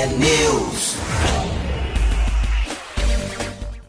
[0.00, 0.96] T-News.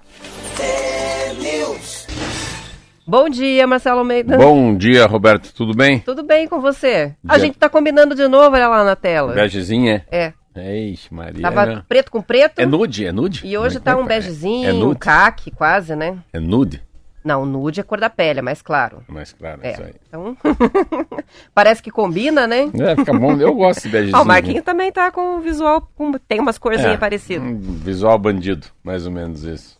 [3.07, 4.37] Bom dia, Marcelo Almeida.
[4.37, 5.99] Bom dia, Roberto, tudo bem?
[5.99, 7.15] Tudo bem com você?
[7.27, 9.33] A gente tá combinando de novo, olha lá na tela.
[9.33, 10.05] Begezinha?
[10.11, 11.41] É, Eixe, Maria.
[11.41, 13.47] tava preto com preto É nude, é nude?
[13.47, 14.07] e hoje Como tá é que um é?
[14.07, 16.17] begezinho, É um caque quase, né?
[16.31, 16.83] É nude?
[17.29, 19.03] Não, nude é cor da pele, é mais claro.
[19.07, 19.93] Mas claro, É, isso aí.
[20.07, 20.35] então
[21.53, 22.69] parece que combina, né?
[22.73, 24.17] É, fica bom, eu gosto de begezinho.
[24.19, 27.47] Ó, o Marquinhos também tá com um visual, com- tem umas corzinhas É, parecidas.
[27.47, 29.77] um visual bandido, mais ou menos isso.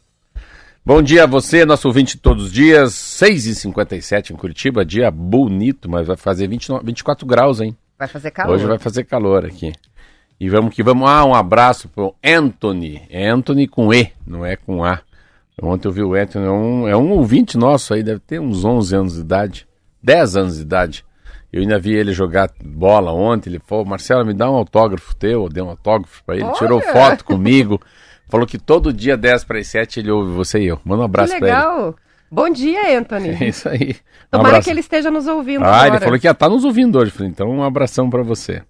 [0.86, 6.06] Bom dia a você, nosso ouvinte todos os dias, 6h57 em Curitiba, dia bonito, mas
[6.08, 7.76] vai fazer 29, 24 graus, hein?
[7.98, 8.54] Vai fazer calor.
[8.56, 9.74] Hoje vai fazer calor aqui.
[10.40, 11.10] E vamos que vamos.
[11.10, 13.02] Ah, um abraço pro Anthony.
[13.10, 15.02] É Anthony com E, não é com A.
[15.62, 18.64] Ontem eu vi o Anthony, é um, é um ouvinte nosso aí, deve ter uns
[18.64, 19.68] 11 anos de idade,
[20.02, 21.06] 10 anos de idade.
[21.52, 23.50] Eu ainda vi ele jogar bola ontem.
[23.50, 25.44] Ele falou: Marcelo, me dá um autógrafo teu.
[25.46, 26.44] Eu dei um autógrafo pra ele.
[26.44, 26.54] Olha!
[26.54, 27.82] Tirou foto comigo.
[28.28, 30.80] Falou que todo dia, 10 para as 7, ele ouve você e eu.
[30.86, 31.46] Manda um abraço pra ele.
[31.48, 31.96] legal.
[32.32, 33.30] Bom dia, Anthony.
[33.30, 33.96] É isso aí.
[34.28, 34.66] Um Tomara abraço.
[34.66, 35.88] que ele esteja nos ouvindo Ah, agora.
[35.96, 37.10] ele falou que ia estar nos ouvindo hoje.
[37.10, 38.62] Falei, então um abração pra você.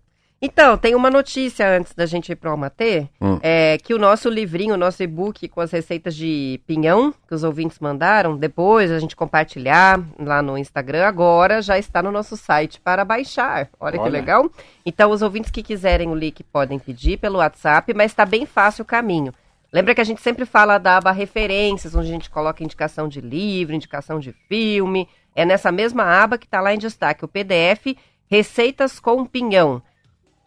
[0.42, 3.40] Então, tem uma notícia antes da gente ir para o Almatê, Hum.
[3.44, 7.44] é que o nosso livrinho, o nosso e-book com as receitas de pinhão que os
[7.44, 12.80] ouvintes mandaram, depois a gente compartilhar lá no Instagram, agora já está no nosso site
[12.80, 13.68] para baixar.
[13.78, 14.12] Olha, que Olha.
[14.12, 14.50] legal.
[14.86, 18.84] Então, os ouvintes que quiserem o link podem pedir pelo WhatsApp, mas está bem fácil
[18.84, 19.34] o caminho.
[19.74, 23.20] Lembra que a gente sempre fala da aba referências, onde a gente coloca indicação de
[23.20, 25.06] livro, indicação de filme.
[25.36, 27.96] É nessa mesma aba que está lá em destaque o PDF
[28.28, 29.82] Receitas com Pinhão.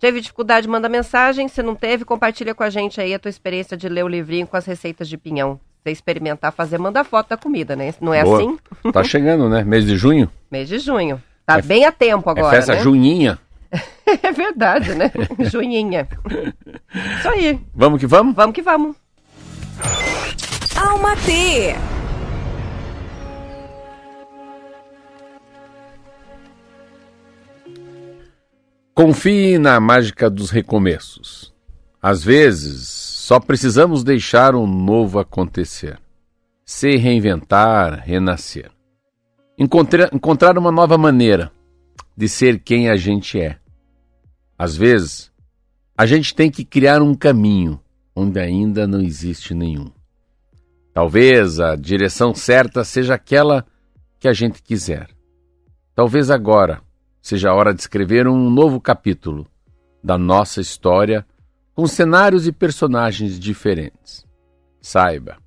[0.03, 1.47] Teve dificuldade, manda mensagem.
[1.47, 4.49] Se não teve, compartilha com a gente aí a tua experiência de ler o livrinho
[4.49, 5.61] com as receitas de pinhão.
[5.85, 7.95] Você experimentar fazer, manda foto da comida, né?
[8.01, 8.37] Não é Boa.
[8.37, 8.59] assim?
[8.93, 9.63] Tá chegando, né?
[9.63, 10.29] Mês de junho.
[10.51, 11.23] Mês de junho.
[11.47, 12.81] Tá É- bem a tempo agora, é festa né?
[12.83, 13.39] juninha.
[14.05, 15.13] é verdade, né?
[15.49, 16.09] Juninha.
[17.21, 17.61] Isso aí.
[17.73, 18.35] Vamos que vamos?
[18.35, 18.97] Vamos que vamos.
[20.85, 21.77] Alma T.
[28.95, 31.53] Confie na mágica dos recomeços.
[32.01, 35.99] Às vezes, só precisamos deixar um novo acontecer.
[36.65, 38.71] Se reinventar, renascer.
[39.59, 41.51] Encontra- encontrar uma nova maneira
[42.17, 43.59] de ser quem a gente é.
[44.59, 45.33] Às vezes,
[45.97, 47.81] a gente tem que criar um caminho
[48.15, 49.91] onde ainda não existe nenhum.
[50.93, 53.65] Talvez a direção certa seja aquela
[54.19, 55.09] que a gente quiser.
[55.95, 56.83] Talvez agora
[57.23, 59.47] seja a hora de escrever um novo capítulo
[60.03, 61.25] da nossa história
[61.75, 64.27] com cenários e personagens diferentes.
[64.81, 65.39] Saiba.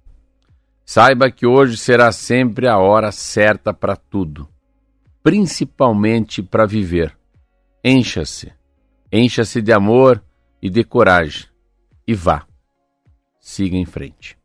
[0.85, 4.47] Saiba que hoje será sempre a hora certa para tudo,
[5.21, 7.15] principalmente para viver.
[7.83, 8.53] Encha-se.
[9.11, 10.23] Encha-se de amor
[10.61, 11.45] e de coragem.
[12.07, 12.45] E vá.
[13.39, 14.37] Siga em frente.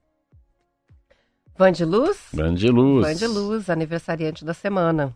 [1.57, 2.19] Van de Luz?
[2.33, 3.07] Grande luz.
[3.07, 5.15] Van de Luz, aniversariante da semana.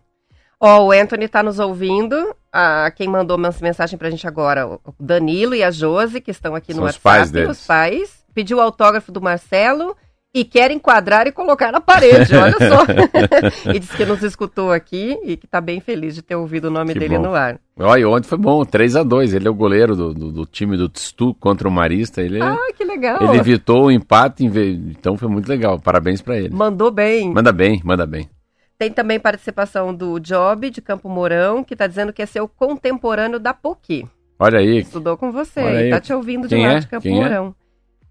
[0.67, 2.35] Ó, o Anthony tá nos ouvindo.
[2.51, 6.55] Ah, quem mandou uma mensagem pra gente agora, o Danilo e a Josi, que estão
[6.55, 7.03] aqui no São os WhatsApp.
[7.03, 7.51] pais deles.
[7.51, 8.25] Os pais.
[8.35, 9.95] Pediu o autógrafo do Marcelo
[10.35, 12.85] e quer enquadrar e colocar na parede, olha só.
[13.75, 16.71] e disse que nos escutou aqui e que tá bem feliz de ter ouvido o
[16.71, 17.25] nome Que dele bom.
[17.25, 17.61] no ar.
[17.79, 20.77] Olha, ontem foi bom, 3 a 2 Ele é o goleiro do, do, do time
[20.79, 22.23] do Tstu contra o Marista.
[22.23, 23.23] Ele, Ah, que legal.
[23.23, 25.79] ele evitou o empate, então foi muito legal.
[25.79, 26.51] Parabéns pra ele.
[26.55, 27.33] Mandou bem.
[27.33, 28.29] Manda bem, manda bem.
[28.79, 33.39] Tem também participação do Job, de Campo Mourão, que tá dizendo que é seu contemporâneo
[33.39, 34.07] da PUC.
[34.39, 34.79] Olha aí.
[34.81, 35.91] Estudou com você Olha e aí.
[35.91, 36.79] tá te ouvindo de Quem lá é?
[36.81, 37.21] de Campo Quem é?
[37.23, 37.55] Mourão.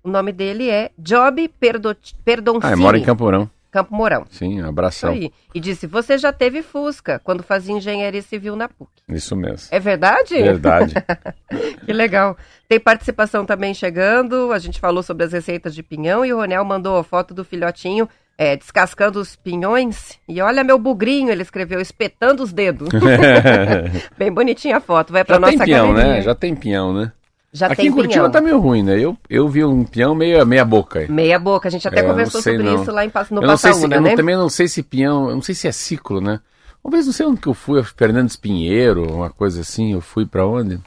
[0.04, 1.96] O nome dele é Job Perdo...
[2.24, 2.74] Perdoncini.
[2.74, 3.50] Ah, mora em Campo Mourão.
[3.72, 4.26] Campo Mourão.
[4.30, 5.12] Sim, um abração.
[5.12, 5.32] aí.
[5.54, 8.92] E disse, você já teve Fusca quando fazia engenharia civil na PUC.
[9.10, 9.68] Isso mesmo.
[9.72, 10.36] É verdade?
[10.36, 10.94] Verdade.
[11.86, 12.38] Que legal.
[12.70, 14.52] Tem participação também chegando.
[14.54, 17.44] A gente falou sobre as receitas de pinhão e o Ronel mandou a foto do
[17.44, 18.08] filhotinho
[18.38, 20.20] é, descascando os pinhões.
[20.28, 22.90] E olha meu bugrinho, ele escreveu, espetando os dedos.
[24.18, 25.12] Bem bonitinha a foto.
[25.14, 26.14] Vai pra Já tem nossa peão, galeria.
[26.16, 26.22] né?
[26.22, 27.12] Já tem peão, né?
[27.56, 28.32] Já Aqui tem em Curitiba pinhão.
[28.32, 29.00] tá meio ruim, né?
[29.00, 31.08] Eu, eu vi um peão meio meia boca aí.
[31.12, 32.82] Meia boca, a gente até É, eu conversou sei, sobre não.
[32.82, 34.16] isso lá em, no eu não sei se, eu não- né?
[34.16, 36.40] também não sei se peão, eu não sei se é ciclo, né?
[36.84, 40.26] Uma vez não sei onde que eu fui, Fernandes Pinheiro, uma coisa assim, eu fui
[40.26, 40.80] pra onde?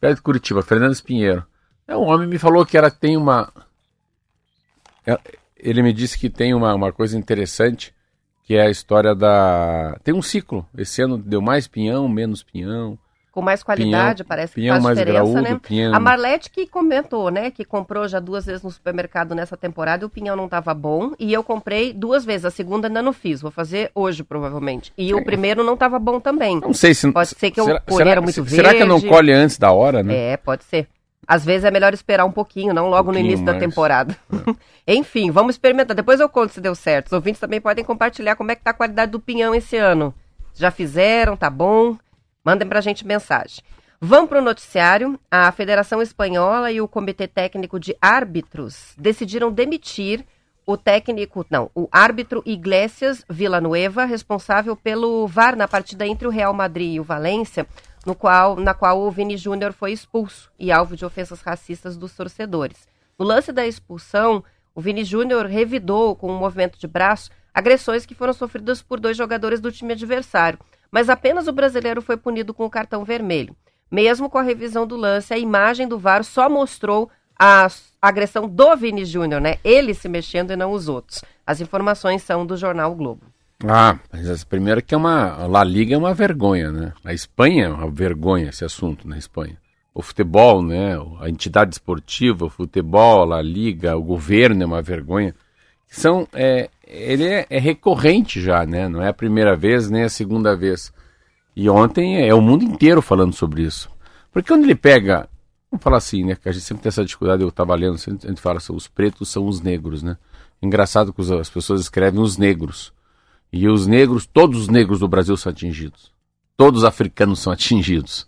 [0.00, 1.44] Perto de Curitiba, Fernandes Pinheiro.
[1.86, 3.48] É um homem me falou que era tem uma
[5.06, 5.16] é,
[5.62, 7.94] ele me disse que tem uma, uma coisa interessante,
[8.44, 9.96] que é a história da.
[10.02, 10.66] Tem um ciclo.
[10.76, 12.98] Esse ano deu mais pinhão, menos pinhão.
[13.30, 15.58] Com mais qualidade, parece que pinhão faz mais diferença, graúdo, né?
[15.66, 20.04] pinhão- A Marlete que comentou, né, que comprou já duas vezes no supermercado nessa temporada
[20.04, 21.12] e o pinhão não estava bom.
[21.18, 24.92] E eu comprei duas vezes, a segunda ainda não fiz, vou fazer hoje provavelmente.
[24.98, 26.60] E o primeiro não estava bom também.
[26.60, 27.10] Não sei se.
[27.10, 29.08] Pode ser que eu será, colhi será, era muito será que eu não verde.
[29.08, 30.14] colhe antes da hora, né?
[30.32, 30.86] É, pode ser.
[31.32, 33.62] Às vezes é melhor esperar um pouquinho, não logo no pouquinho início da mais.
[33.62, 33.66] É.
[33.66, 34.14] temporada.
[34.86, 35.96] Enfim, vamos experimentar.
[35.96, 37.06] Depois eu conto se deu certo.
[37.06, 40.14] Os ouvintes também podem compartilhar como é que tá a qualidade do pinhão esse ano.
[40.52, 41.96] Já fizeram, tá bom?
[42.44, 43.64] Mandem pra gente mensagem.
[43.98, 45.18] Vamos pro noticiário.
[45.30, 50.26] A Federação Espanhola e o Comitê Técnico de Árbitros decidiram demitir
[50.66, 56.52] o técnico, não, o árbitro Iglesias Villanueva, responsável pelo VAR na partida entre o Real
[56.52, 57.66] Madrid e o Valência,
[58.04, 62.14] no qual, na qual o Vini Júnior foi expulso e alvo de ofensas racistas dos
[62.14, 62.86] torcedores.
[63.18, 64.42] No lance da expulsão,
[64.74, 69.16] o Vini Júnior revidou com um movimento de braço agressões que foram sofridas por dois
[69.16, 70.58] jogadores do time adversário,
[70.90, 73.54] mas apenas o brasileiro foi punido com o cartão vermelho.
[73.90, 77.68] Mesmo com a revisão do lance, a imagem do VAR só mostrou a
[78.00, 79.58] agressão do Vini Júnior, né?
[79.62, 81.22] Ele se mexendo e não os outros.
[81.46, 83.26] As informações são do jornal o Globo.
[83.68, 85.30] Ah, mas primeira que é uma.
[85.32, 86.92] A La Liga é uma vergonha, né?
[87.04, 89.56] A Espanha é uma vergonha esse assunto na Espanha.
[89.94, 90.96] O futebol, né?
[91.20, 95.34] A entidade esportiva, o futebol, a La Liga, o governo é uma vergonha.
[95.86, 98.88] São, é, ele é, é recorrente já, né?
[98.88, 100.92] Não é a primeira vez nem a segunda vez.
[101.54, 103.90] E ontem é o mundo inteiro falando sobre isso.
[104.32, 105.28] Porque quando ele pega.
[105.70, 106.34] Vamos falar assim, né?
[106.34, 108.88] Que a gente sempre tem essa dificuldade, eu estava lendo, a gente fala assim, os
[108.88, 110.16] pretos são os negros, né?
[110.60, 112.92] Engraçado que as pessoas escrevem os negros.
[113.52, 116.10] E os negros, todos os negros do Brasil são atingidos.
[116.56, 118.26] Todos os africanos são atingidos.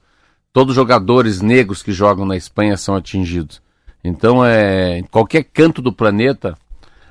[0.53, 3.63] Todos os jogadores negros que jogam na Espanha são atingidos.
[4.03, 6.57] Então, é, em qualquer canto do planeta,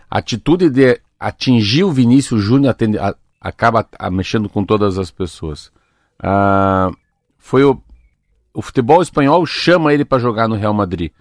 [0.09, 5.09] a atitude de atingir o Vinícius Júnior atende- a- acaba a- mexendo com todas as
[5.09, 5.71] pessoas.
[6.21, 6.91] Ah,
[7.37, 7.81] foi o,
[8.53, 11.11] o futebol espanhol chama ele para jogar no Real Madrid.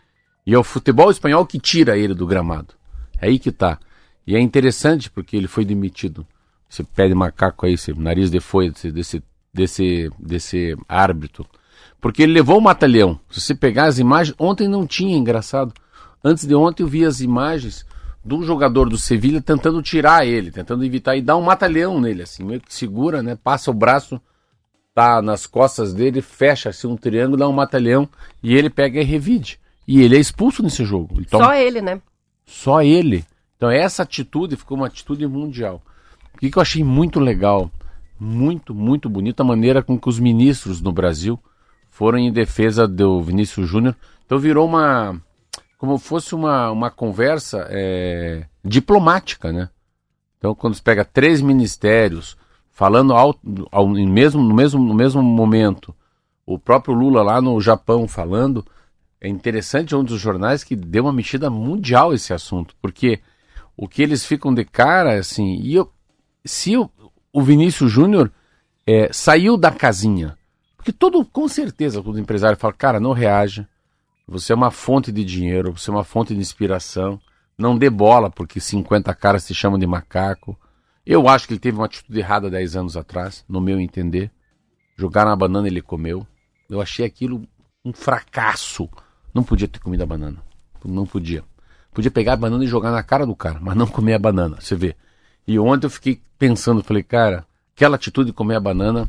[0.47, 2.75] E é o futebol espanhol que tira ele do gramado.
[3.19, 3.79] É aí que tá.
[4.27, 6.27] E é interessante porque ele foi demitido.
[6.73, 9.23] Esse pé de macaco aí, esse nariz de folha desse, desse,
[9.53, 11.45] desse, desse árbitro.
[12.01, 13.21] Porque ele levou o mata-leão.
[13.31, 15.75] Se você pegar as imagens, ontem não tinha, engraçado.
[16.25, 17.85] Antes de ontem eu vi as imagens
[18.25, 22.43] do jogador do Sevilha tentando tirar ele, tentando evitar e dar um mata-leão nele, assim,
[22.43, 23.37] meio que segura, né?
[23.37, 24.19] Passa o braço,
[24.95, 28.09] tá nas costas dele, fecha assim um triângulo, dá um mata-leão
[28.43, 29.61] e ele pega e revide.
[29.87, 31.17] E ele é expulso nesse jogo.
[31.19, 32.01] Ele toma- Só ele, né?
[32.47, 33.25] só ele.
[33.57, 35.83] Então essa atitude ficou uma atitude mundial.
[36.43, 37.71] O que eu achei muito legal,
[38.19, 41.39] muito, muito bonita a maneira com que os ministros no Brasil
[41.89, 43.97] foram em defesa do Vinícius Júnior.
[44.27, 45.23] Então virou uma,
[45.79, 49.71] como fosse uma, uma conversa é, diplomática, né?
[50.37, 52.37] Então quando você pega três ministérios
[52.73, 53.39] falando ao,
[53.71, 55.95] ao, mesmo, no, mesmo, no mesmo momento,
[56.45, 58.67] o próprio Lula lá no Japão falando,
[59.21, 63.21] é interessante um dos jornais que deu uma mexida mundial esse assunto, porque
[63.77, 65.89] o que eles ficam de cara, assim, e eu,
[66.45, 66.91] se o,
[67.33, 68.31] o Vinícius Júnior
[68.87, 70.37] é, saiu da casinha,
[70.77, 73.69] porque todo, com certeza, todo empresário fala, cara, não reaja,
[74.27, 77.21] você é uma fonte de dinheiro, você é uma fonte de inspiração,
[77.57, 80.59] não dê bola porque 50 caras te chamam de macaco.
[81.05, 84.31] Eu acho que ele teve uma atitude errada 10 anos atrás, no meu entender.
[84.97, 86.27] Jogaram a banana ele comeu.
[86.69, 87.47] Eu achei aquilo
[87.85, 88.89] um fracasso.
[89.35, 90.39] Não podia ter comido a banana.
[90.85, 91.45] Não podia.
[91.93, 94.57] Podia pegar a banana e jogar na cara do cara, mas não comer a banana,
[94.61, 94.97] você vê.
[95.47, 97.45] E ontem eu fiquei pensando, falei, cara,
[97.75, 99.09] aquela atitude de comer a banana,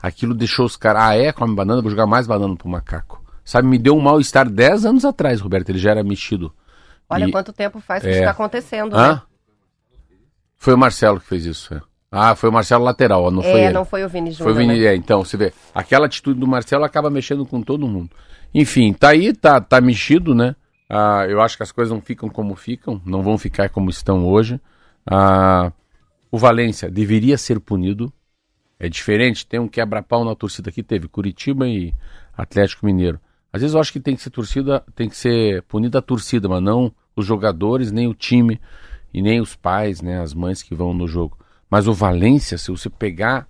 [0.00, 3.22] aquilo deixou os caras, ah é, come banana, vou jogar mais banana pro macaco.
[3.44, 6.52] Sabe, me deu um mal-estar 10 anos atrás, Roberto, ele já era mexido.
[7.10, 8.12] Olha E- quanto tempo faz que é.
[8.12, 9.14] isso está acontecendo, Hã?
[9.14, 9.22] né?
[10.56, 11.74] Foi o Marcelo que fez isso.
[11.74, 11.80] é.
[12.10, 13.74] Ah, foi o Marcelo lateral, ó, não foi é, ele.
[13.74, 14.86] não foi o Vini Foi Júnior, o Vini, né?
[14.86, 18.08] é, então, você vê, aquela atitude do Marcelo acaba mexendo com todo mundo.
[18.54, 20.54] Enfim, tá aí, tá, tá mexido, né?
[20.88, 24.24] Ah, eu acho que as coisas não ficam como ficam, não vão ficar como estão
[24.24, 24.60] hoje.
[25.06, 25.72] Ah,
[26.30, 28.12] o Valência deveria ser punido.
[28.78, 31.94] É diferente, tem um quebra-pau na torcida aqui, teve Curitiba e
[32.36, 33.20] Atlético Mineiro.
[33.52, 36.48] Às vezes eu acho que tem que ser torcida, tem que ser punida a torcida,
[36.48, 38.60] mas não os jogadores, nem o time
[39.12, 41.38] e nem os pais, né, as mães que vão no jogo.
[41.70, 43.48] Mas o Valência, se você pegar,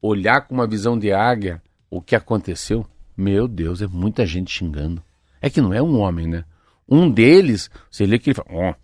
[0.00, 5.02] olhar com uma visão de águia o que aconteceu, meu Deus, é muita gente xingando.
[5.42, 6.44] É que não é um homem, né?
[6.90, 8.76] Um deles, você lê que ele faz,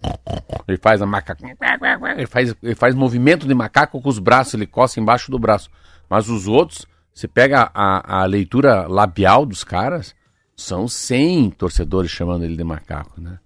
[0.69, 4.67] ele faz a macaco, ele faz, ele faz movimento de macaco com os braços, ele
[4.67, 5.69] coça embaixo do braço.
[6.09, 10.15] Mas os outros, você pega a, a leitura labial dos caras,
[10.55, 13.41] são 100 torcedores chamando ele de macaco, né?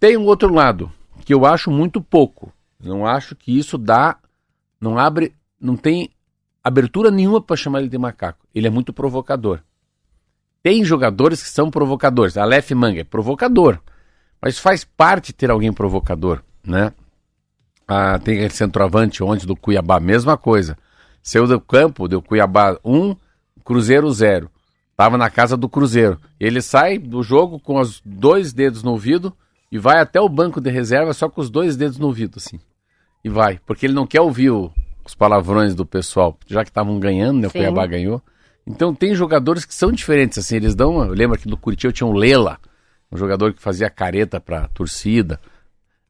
[0.00, 0.90] Tem um outro lado,
[1.24, 2.52] que eu acho muito pouco.
[2.80, 4.18] Não acho que isso dá,
[4.80, 6.10] não abre, não tem
[6.62, 8.46] abertura nenhuma para chamar ele de macaco.
[8.52, 9.60] Ele é muito provocador.
[10.62, 12.36] Tem jogadores que são provocadores.
[12.36, 13.80] Aleph Manga é provocador,
[14.42, 16.92] mas faz parte ter alguém provocador, né?
[17.86, 20.76] Ah, tem aquele centroavante ontem do Cuiabá, mesma coisa.
[21.22, 23.14] Saiu do campo, deu Cuiabá 1,
[23.64, 24.50] Cruzeiro 0.
[24.96, 26.18] Tava na casa do Cruzeiro.
[26.40, 29.32] Ele sai do jogo com os dois dedos no ouvido
[29.70, 32.58] e vai até o banco de reserva só com os dois dedos no ouvido, assim.
[33.24, 34.72] E vai, porque ele não quer ouvir o,
[35.04, 37.46] os palavrões do pessoal, já que estavam ganhando, né?
[37.46, 37.58] O Sim.
[37.58, 38.20] Cuiabá ganhou.
[38.66, 41.04] Então tem jogadores que são diferentes, assim, eles dão.
[41.04, 42.58] Eu lembro aqui do Curitiba tinha o Lela,
[43.12, 45.38] um jogador que fazia careta pra torcida.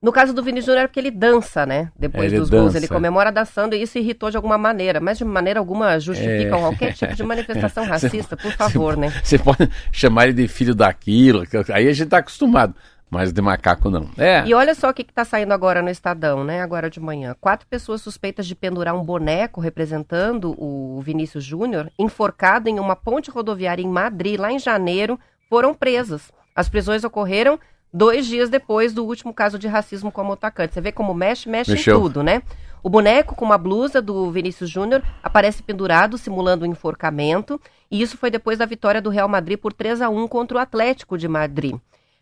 [0.00, 1.92] No caso do Vini Júnior é porque ele dança, né?
[1.96, 2.88] Depois É, ele dos gols, dança, ele é.
[2.88, 4.98] comemora dançando e isso irritou de alguma maneira.
[5.00, 6.58] Mas de maneira alguma justifica É.
[6.58, 9.12] qualquer tipo de manifestação racista, por favor, né?
[9.22, 12.74] Você pode chamar ele de filho daquilo, aí a gente tá acostumado.
[13.08, 14.08] Mas de macaco não.
[14.16, 14.42] É.
[14.46, 16.62] E olha só o que está saindo agora no Estadão, né?
[16.62, 17.36] Agora de manhã.
[17.38, 23.30] Quatro pessoas suspeitas de pendurar um boneco representando o Vinícius Júnior, enforcado em uma ponte
[23.30, 26.22] rodoviária em Madrid, lá em janeiro, foram presas.
[26.54, 27.58] As prisões ocorreram
[27.92, 30.74] dois dias depois do último caso de racismo como atacante.
[30.74, 31.98] Você vê como mexe, mexe Mexeu.
[31.98, 32.42] em tudo, né?
[32.82, 37.60] O boneco com uma blusa do Vinícius Júnior aparece pendurado, simulando um enforcamento.
[37.90, 40.60] E isso foi depois da vitória do Real Madrid por 3 a 1 contra o
[40.60, 41.76] Atlético de Madrid.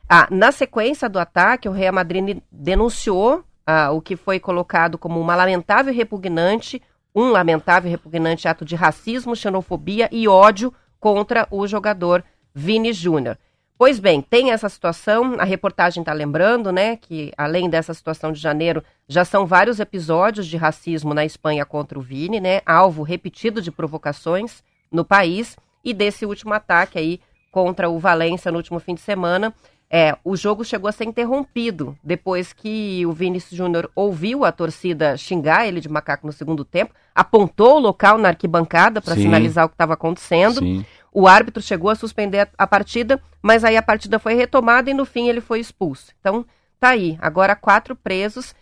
[0.08, 5.20] Ah, na sequência do ataque, o Real Madrid denunciou ah, o que foi colocado como
[5.20, 6.82] uma lamentável e repugnante,
[7.14, 12.22] um lamentável e repugnante ato de racismo, xenofobia e ódio contra o jogador
[12.54, 13.38] Vini Júnior.
[13.80, 18.38] Pois bem, tem essa situação, a reportagem está lembrando, né, que além dessa situação de
[18.38, 23.62] janeiro, já são vários episódios de racismo na Espanha contra o Vini, né, alvo repetido
[23.62, 27.20] de provocações no país, e desse último ataque aí
[27.50, 29.54] contra o Valência no último fim de semana,
[29.88, 35.16] é, o jogo chegou a ser interrompido depois que o Vinícius Júnior ouviu a torcida
[35.16, 39.68] xingar ele de macaco no segundo tempo, apontou o local na arquibancada para sinalizar o
[39.68, 40.60] que estava acontecendo.
[40.60, 40.84] Sim.
[41.12, 45.04] O árbitro chegou a suspender a, partida, mas aí a partida foi retomada e no
[45.04, 46.12] fim ele foi expulso.
[46.20, 46.44] Então,
[46.78, 47.18] tá aí.
[47.20, 48.54] Agora quatro presos.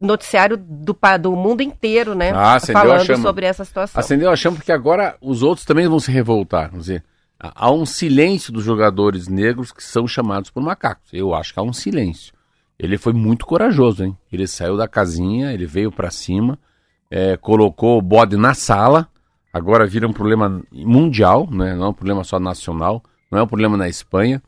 [0.00, 2.32] Noticiário do, do mundo inteiro, né?
[2.34, 3.22] Ah, falando chama.
[3.22, 4.00] sobre essa situação.
[4.00, 6.70] Acendeu a chama porque agora os outros também vão se revoltar.
[6.70, 7.04] Vamos dizer,
[7.38, 11.08] há um silêncio dos jogadores negros que são chamados por macacos.
[11.12, 12.34] Eu acho que há um silêncio.
[12.76, 14.18] Ele foi muito corajoso, hein?
[14.32, 16.58] Ele saiu da casinha, ele veio pra cima,
[17.08, 19.08] é, colocou o bode na sala.
[19.52, 21.74] Agora vira um problema mundial, né?
[21.74, 24.42] não é um problema só nacional, não é um problema na Espanha.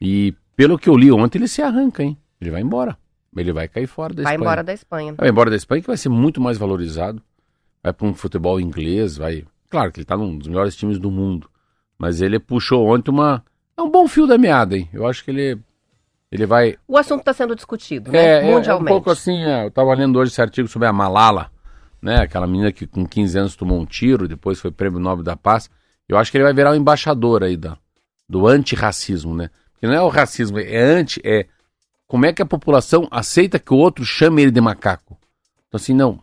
[0.00, 2.16] E pelo que eu li ontem, ele se arranca, hein?
[2.40, 2.96] Ele vai embora.
[3.36, 4.44] Ele vai cair fora da Vai Espanha.
[4.44, 5.14] embora da Espanha.
[5.16, 7.22] Vai embora da Espanha que vai ser muito mais valorizado.
[7.82, 9.44] Vai para um futebol inglês, vai.
[9.70, 11.48] Claro que ele está num dos melhores times do mundo.
[11.96, 13.44] Mas ele puxou ontem uma.
[13.76, 14.88] É um bom fio da meada, hein?
[14.92, 15.60] Eu acho que ele.
[16.32, 16.76] Ele vai.
[16.88, 18.18] O assunto está sendo discutido, né?
[18.18, 18.88] É, é, é um Mundialmente.
[18.88, 19.42] pouco assim.
[19.44, 21.50] é, eu estava lendo hoje esse artigo sobre a Malala,
[22.02, 22.16] né?
[22.20, 25.70] Aquela menina que com 15 anos tomou um tiro, depois foi prêmio Nobel da Paz.
[26.08, 27.76] Eu acho que ele vai virar o embaixador aí da,
[28.28, 29.50] do antirracismo, né?
[29.72, 31.46] Porque não é o racismo, é anti, é
[32.06, 35.16] como é que a população aceita que o outro chame ele de macaco.
[35.68, 36.20] Então assim, não.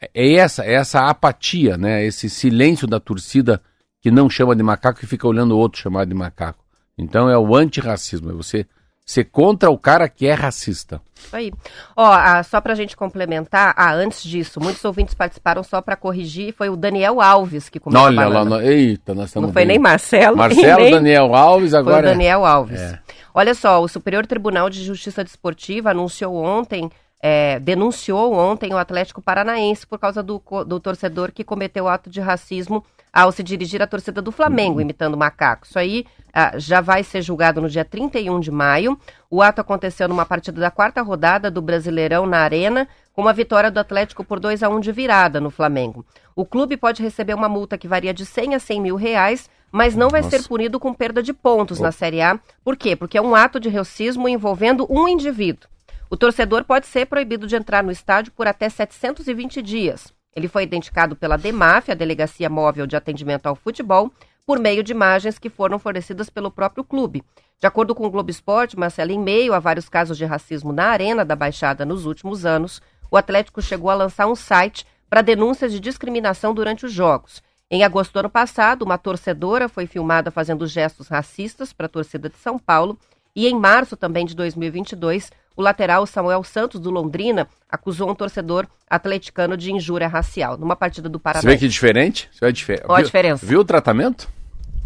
[0.00, 2.04] É- É essa, é essa apatia, né?
[2.04, 3.62] Esse silêncio da torcida
[4.00, 6.62] que não chama de macaco e fica olhando o outro chamar de macaco.
[6.98, 8.66] Então é o antirracismo, é você
[9.04, 11.00] ser contra o cara que é racista.
[11.14, 11.52] Isso aí.
[11.96, 16.54] Ó, ah, só pra gente complementar, ah, antes disso, muitos ouvintes participaram só pra corrigir,
[16.54, 19.62] foi o Daniel Alves que comentou a Olha lá, no- eita, nós estamos Não foi
[19.62, 19.68] bem.
[19.68, 22.08] nem Marcelo, Marcelo, nem Daniel Alves, foi o agora.
[22.10, 22.80] Daniel Alves.
[22.80, 22.98] É.
[23.34, 26.90] Olha só, o Superior Tribunal de Justiça Desportiva anunciou ontem,
[27.22, 32.20] é, denunciou ontem o Atlético Paranaense por causa do, do torcedor que cometeu ato de
[32.20, 32.84] racismo
[33.14, 35.64] ao se dirigir à torcida do Flamengo, imitando macaco.
[35.64, 38.98] Isso aí ah, já vai ser julgado no dia 31 de maio.
[39.30, 43.70] O ato aconteceu numa partida da quarta rodada do Brasileirão na Arena, com uma vitória
[43.70, 46.04] do Atlético por 2 a 1 de virada no Flamengo.
[46.34, 49.94] O clube pode receber uma multa que varia de 100 a 100 mil reais, mas
[49.94, 50.36] não vai Nossa.
[50.36, 52.40] ser punido com perda de pontos na Série A.
[52.64, 52.96] Por quê?
[52.96, 55.68] Porque é um ato de racismo envolvendo um indivíduo.
[56.10, 60.12] O torcedor pode ser proibido de entrar no estádio por até 720 dias.
[60.34, 64.12] Ele foi identificado pela DEMAF, a Delegacia Móvel de Atendimento ao Futebol,
[64.46, 67.22] por meio de imagens que foram fornecidas pelo próprio clube.
[67.60, 70.86] De acordo com o Globo Esporte, Marcelo, em meio a vários casos de racismo na
[70.86, 75.72] Arena da Baixada nos últimos anos, o Atlético chegou a lançar um site para denúncias
[75.72, 77.42] de discriminação durante os jogos.
[77.70, 82.28] Em agosto do ano passado, uma torcedora foi filmada fazendo gestos racistas para a torcida
[82.28, 82.98] de São Paulo.
[83.34, 88.66] E em março também de 2022, o lateral Samuel Santos, do Londrina, acusou um torcedor
[88.88, 91.50] atleticano de injúria racial, numa partida do Você Paraná.
[91.50, 92.28] vê que diferente?
[92.32, 93.46] Você vê a, dife- Qual a viu- diferença?
[93.46, 94.28] Viu o tratamento?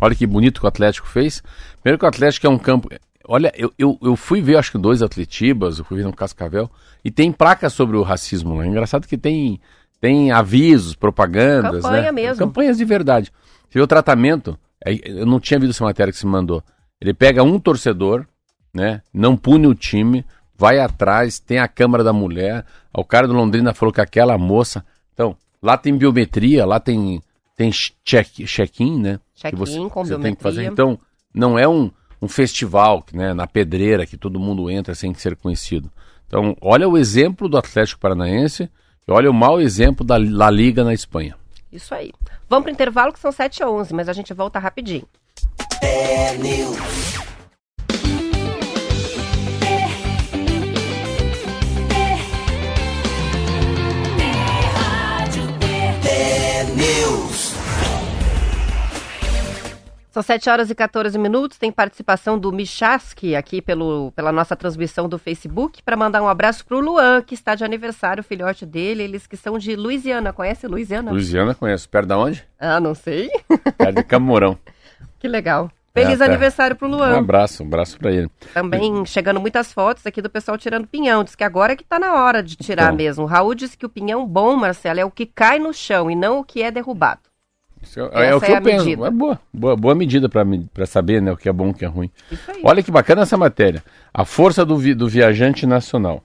[0.00, 1.42] Olha que bonito que o Atlético fez.
[1.82, 2.88] Primeiro que o Atlético é um campo.
[3.26, 6.70] olha, eu, eu, eu fui ver, acho que dois Atletibas, eu fui ver no Cascavel,
[7.04, 8.64] e tem placas sobre o racismo lá.
[8.64, 9.60] É engraçado que tem,
[10.00, 12.12] tem avisos, propagandas, Campanha né?
[12.12, 12.38] mesmo.
[12.38, 13.32] Campanhas de verdade.
[13.68, 16.62] Você vê o tratamento, é, eu não tinha visto essa matéria que se mandou.
[17.00, 18.24] Ele pega um torcedor,
[18.72, 19.02] né?
[19.12, 20.24] Não pune o time,
[20.58, 22.66] vai atrás, tem a Câmara da Mulher.
[22.92, 24.84] O cara do Londrina falou que aquela moça.
[25.14, 27.22] Então, lá tem biometria, lá tem,
[27.56, 29.20] tem check- check-in, né?
[29.36, 30.62] Check-in que você, com você tem que fazer.
[30.62, 30.72] biometria.
[30.94, 30.98] Então,
[31.32, 35.90] não é um, um festival né, na pedreira que todo mundo entra sem ser conhecido.
[36.26, 38.68] Então, olha o exemplo do Atlético Paranaense
[39.06, 41.36] e olha o mau exemplo da La Liga na Espanha.
[41.70, 42.12] Isso aí.
[42.48, 45.06] Vamos pro intervalo que são 7 h 11 mas a gente volta rapidinho.
[46.40, 47.27] News.
[60.10, 61.58] São 7 horas e 14 minutos.
[61.58, 66.64] Tem participação do Michaski aqui pelo, pela nossa transmissão do Facebook para mandar um abraço
[66.64, 69.02] pro Luan, que está de aniversário, o filhote dele.
[69.02, 70.32] Eles que são de Louisiana.
[70.32, 71.10] Conhece Louisiana?
[71.10, 71.86] Louisiana conhece.
[71.88, 72.44] Perto da onde?
[72.58, 73.28] Ah, não sei.
[73.76, 74.58] Perto de Camorão.
[75.18, 75.70] que legal.
[75.94, 77.18] Feliz É, aniversário pro Um Luan.
[77.18, 78.30] abraço, um abraço pra ele.
[78.54, 81.24] Também chegando muitas fotos aqui do pessoal tirando pinhão.
[81.24, 82.96] Diz que agora é que tá na hora de tirar Então.
[82.96, 83.24] mesmo.
[83.24, 86.14] O Raul disse que o pinhão bom, Marcelo, é o que cai no chão e
[86.14, 87.20] não o que é derrubado.
[87.96, 88.84] É, é o que é eu penso.
[88.84, 89.06] medida.
[89.06, 91.84] É boa, boa, boa medida pra saber né, o que é bom e o que
[91.84, 92.10] é ruim.
[92.64, 93.82] Olha que bacana essa matéria.
[94.12, 96.22] A força do, vi- do viajante nacional.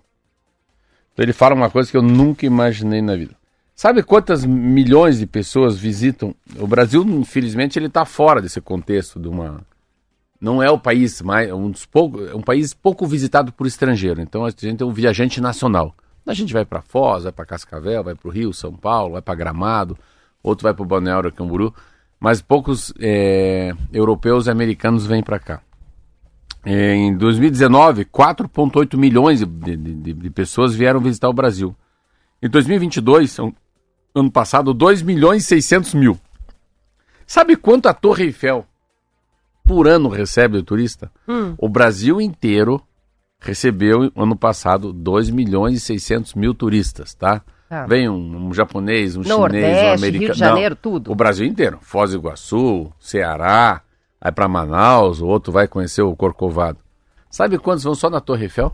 [1.13, 3.35] Então ele fala uma coisa que eu nunca imaginei na vida.
[3.75, 6.35] Sabe quantas milhões de pessoas visitam?
[6.59, 9.61] O Brasil, infelizmente, ele está fora desse contexto de uma.
[10.39, 11.51] Não é o país mais.
[11.51, 14.21] Um, dos poucos, é um país pouco visitado por estrangeiro.
[14.21, 15.95] Então a gente é um viajante nacional.
[16.25, 19.21] A gente vai para Foz, vai para Cascavel, vai para o Rio, São Paulo, vai
[19.21, 19.97] para Gramado,
[20.43, 21.73] outro vai para o Balneário Camburu.
[22.19, 25.61] Mas poucos é, europeus e americanos vêm para cá.
[26.65, 31.75] É, Em 2019, 4,8 milhões de, de- de- de pessoas vieram visitar o Brasil.
[32.41, 33.53] Em 2022, são-
[34.15, 36.17] ano passado, 2 milhões e 600 mil.
[37.25, 38.65] Sabe quanto a Torre Eiffel
[39.65, 41.11] por ano recebe o turista?
[41.27, 41.55] Hum.
[41.57, 42.81] O Brasil inteiro
[43.39, 47.41] recebeu, ano passado, 2 milhões e 600 mil turistas, tá?
[47.73, 47.87] Tá.
[47.87, 50.19] Vem um, um japonês, um chinês, um Nordeste, americano.
[50.19, 51.11] Rio de Não, Janeiro, tudo.
[51.11, 51.79] o Brasil inteiro.
[51.81, 53.81] Foz do Iguaçu, Ceará,
[54.21, 56.77] vai para Manaus, o outro vai conhecer o Corcovado.
[57.31, 58.71] Sabe quantos vão só na Torre Eiffel?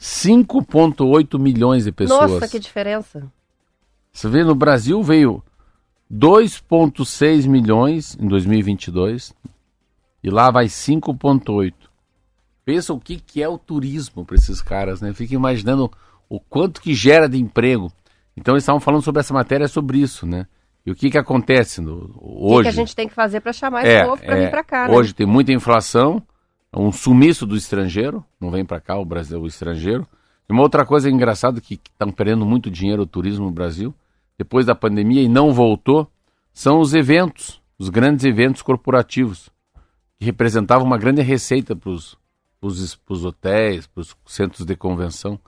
[0.00, 2.30] 5,8 milhões de pessoas.
[2.30, 3.30] Nossa, que diferença.
[4.10, 5.44] Você vê, no Brasil veio
[6.10, 9.34] 2,6 milhões em 2022
[10.24, 11.74] e lá vai 5,8.
[12.64, 15.12] Pensa o que, que é o turismo para esses caras, né?
[15.12, 15.92] Fica imaginando
[16.30, 17.92] o quanto que gera de emprego.
[18.36, 20.46] Então eles estavam falando sobre essa matéria, sobre isso, né?
[20.86, 22.62] E o que que acontece no, O que hoje?
[22.62, 24.64] que a gente tem que fazer para chamar é, esse povo para é, vir para
[24.64, 24.96] cá, né?
[24.96, 26.22] Hoje tem muita inflação,
[26.74, 30.06] um sumiço do estrangeiro, não vem para cá o Brasil, o estrangeiro.
[30.48, 33.94] E uma outra coisa engraçada que estão perdendo muito dinheiro o turismo no Brasil,
[34.38, 36.10] depois da pandemia e não voltou,
[36.52, 39.50] são os eventos, os grandes eventos corporativos,
[40.18, 45.38] que representavam uma grande receita para os hotéis, para os centros de convenção.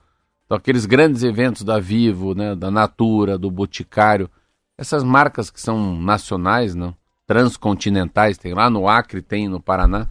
[0.45, 4.29] Então, aqueles grandes eventos da Vivo, né, da Natura, do Boticário,
[4.77, 6.95] essas marcas que são nacionais, não?
[7.25, 10.07] transcontinentais, tem lá no Acre, tem no Paraná,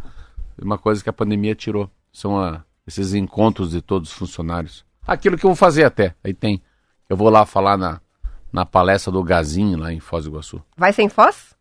[0.61, 1.91] é uma coisa que a pandemia tirou.
[2.13, 4.85] São a- esses encontros de todos os funcionários.
[5.07, 6.63] Aquilo que eu vou fazer até, aí tem.
[7.09, 8.01] Eu vou lá falar na,
[8.53, 10.63] na palestra do Gazinho, lá em Foz do Iguaçu.
[10.77, 11.55] Vai sem Foz?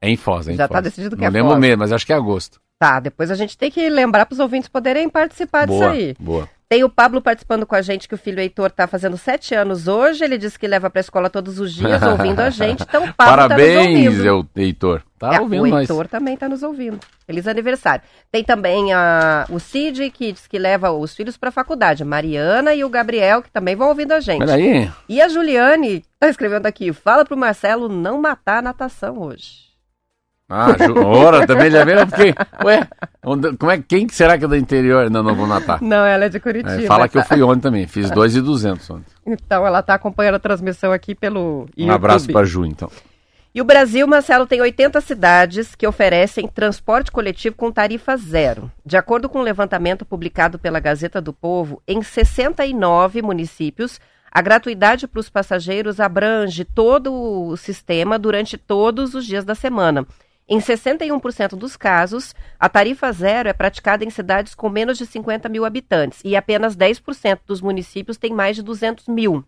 [0.00, 0.84] É em Foz, é em Já tá Foz.
[0.84, 1.60] decidido que Não é lembro Foz.
[1.60, 2.60] mesmo, mas acho que é agosto.
[2.78, 6.14] Tá, depois a gente tem que lembrar para os ouvintes poderem participar disso boa, aí.
[6.20, 6.48] boa.
[6.70, 9.88] Tem o Pablo participando com a gente, que o filho Heitor tá fazendo sete anos
[9.88, 10.22] hoje.
[10.22, 12.82] Ele disse que leva pra escola todos os dias ouvindo a gente.
[12.82, 15.02] Então o Pablo tá nos Parabéns, eu, Heitor.
[15.18, 15.88] Tá É, ouvindo o nós.
[15.88, 17.00] Heitor também tá nos ouvindo.
[17.26, 18.02] Feliz aniversário.
[18.30, 22.04] Tem também a, o Cid, que diz que leva os filhos pra faculdade.
[22.04, 24.42] Mariana e o Gabriel, que também vão ouvindo a gente.
[24.42, 24.90] Olha aí.
[25.08, 29.67] E a Juliane tá escrevendo aqui, fala pro Marcelo não matar a natação hoje.
[30.48, 30.68] Ah.
[31.04, 32.34] Ora, também já veio, porque,
[32.64, 32.88] ué,
[33.22, 35.10] onde- como é, quem que será que é do interior?
[35.10, 35.82] Não, não vou natar.
[35.82, 36.82] Não, ela é de Curitiba.
[36.82, 39.12] É, fala que eu fui ontem também, fiz 2,200 ontem.
[39.26, 41.40] Então ela tá acompanhando a transmissão aqui pelo
[41.76, 41.90] Um YouTube.
[41.90, 42.90] abraço pra Ju, então.
[43.54, 48.70] E o Brasil, Marcelo, tem 80 cidades que oferecem transporte coletivo com tarifa zero.
[48.86, 53.98] De acordo com um levantamento publicado pela Gazeta do Povo, em 69 municípios,
[54.30, 60.06] a gratuidade para os passageiros abrange todo o sistema durante todos os dias da semana.
[60.48, 65.46] Em 61% dos casos, a tarifa zero é praticada em cidades com menos de 50
[65.48, 69.44] mil habitantes e apenas 10% dos municípios têm mais de 200 mil.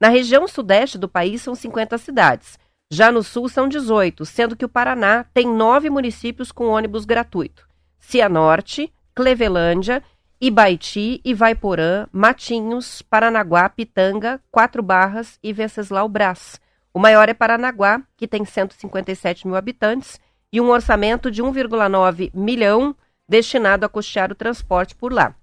[0.00, 2.58] Na região sudeste do país são 50 cidades.
[2.90, 7.68] Já no sul são 18, sendo que o Paraná tem nove municípios com ônibus gratuito.
[8.00, 10.02] Cianorte, Clevelândia,
[10.40, 16.60] Ibaiti, Ivaiporã, Matinhos, Paranaguá, Pitanga, Quatro Barras e Venceslau Brás.
[16.92, 20.18] O maior é Paranaguá, que tem 157 mil habitantes
[20.52, 22.94] e um orçamento de 1,9 milhão
[23.28, 25.34] destinado a custear o transporte por lá.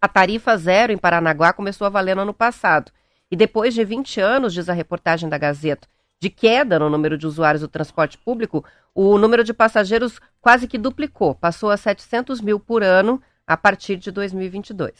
[0.00, 2.90] A tarifa zero em Paranaguá começou a valer no ano passado.
[3.30, 5.86] E depois de 20 anos, diz a reportagem da Gazeta,
[6.18, 10.76] de queda no número de usuários do transporte público, o número de passageiros quase que
[10.76, 14.92] duplicou, passou a 700 mil por ano a partir de 2022.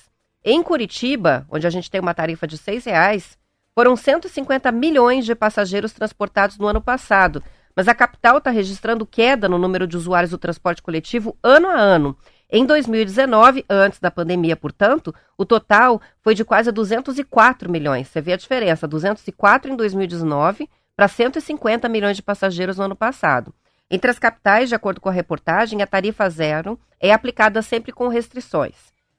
[0.45, 3.37] Em Curitiba, onde a gente tem uma tarifa de R$ reais,
[3.75, 7.43] foram 150 milhões de passageiros transportados no ano passado,
[7.75, 11.75] mas a capital está registrando queda no número de usuários do transporte coletivo ano a
[11.75, 12.17] ano.
[12.51, 18.09] Em 2019, antes da pandemia, portanto, o total foi de quase 204 milhões.
[18.09, 23.55] Você vê a diferença, 204 em 2019 para 150 milhões de passageiros no ano passado.
[23.91, 28.09] Entre as capitais, de acordo com a reportagem, a tarifa zero é aplicada sempre com
[28.09, 28.75] restrições.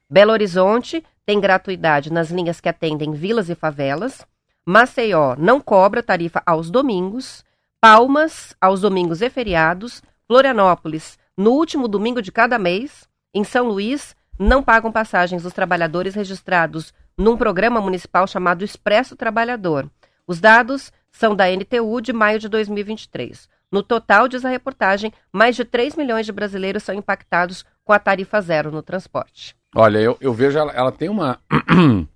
[0.08, 4.26] Belo Horizonte tem gratuidade nas linhas que atendem vilas e favelas.
[4.64, 7.44] Maceió não cobra tarifa aos domingos.
[7.82, 10.04] Palmas, aos domingos e feriados.
[10.28, 13.08] Florianópolis, no último domingo de cada mês.
[13.34, 19.90] Em São Luís, não pagam passagens os trabalhadores registrados num programa municipal chamado Expresso Trabalhador.
[20.28, 23.48] Os dados são da NTU de maio de 2023.
[23.68, 27.98] No total, diz a reportagem, mais de 3 milhões de brasileiros são impactados com a
[27.98, 29.56] tarifa zero no transporte.
[29.74, 31.40] Olha, eu, eu vejo ela, ela tem uma.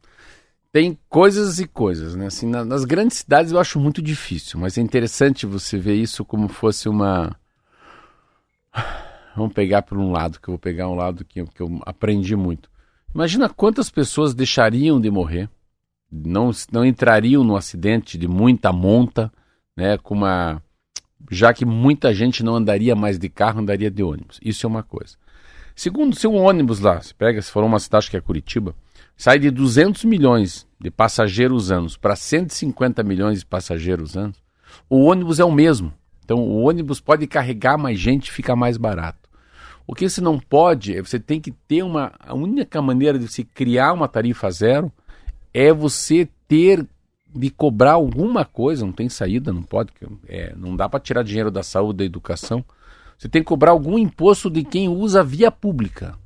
[0.77, 2.27] tem coisas e coisas, né?
[2.27, 6.23] Assim, na, nas grandes cidades eu acho muito difícil, mas é interessante você ver isso
[6.23, 7.35] como fosse uma.
[9.35, 12.37] Vamos pegar por um lado, que eu vou pegar um lado que, que eu aprendi
[12.37, 12.69] muito.
[13.15, 15.49] Imagina quantas pessoas deixariam de morrer,
[16.13, 19.33] não, não entrariam no acidente de muita monta,
[19.75, 19.97] né?
[19.97, 20.63] Com uma
[21.31, 24.39] já que muita gente não andaria mais de carro, andaria de ônibus.
[24.45, 25.17] Isso é uma coisa.
[25.75, 28.75] Segundo, se um ônibus lá, se pega, se for uma cidade que é Curitiba,
[29.17, 34.37] sai de 200 milhões de passageiros anos para 150 milhões de passageiros anos,
[34.89, 35.93] o ônibus é o mesmo.
[36.25, 39.27] Então, o ônibus pode carregar mais gente fica mais barato.
[39.87, 42.13] O que você não pode é você tem que ter uma.
[42.19, 44.93] A única maneira de você criar uma tarifa zero
[45.55, 46.85] é você ter
[47.33, 49.93] de cobrar alguma coisa, não tem saída, não pode,
[50.27, 52.65] é, não dá para tirar dinheiro da saúde, da educação.
[53.17, 56.19] Você tem que cobrar algum imposto de quem usa via pública,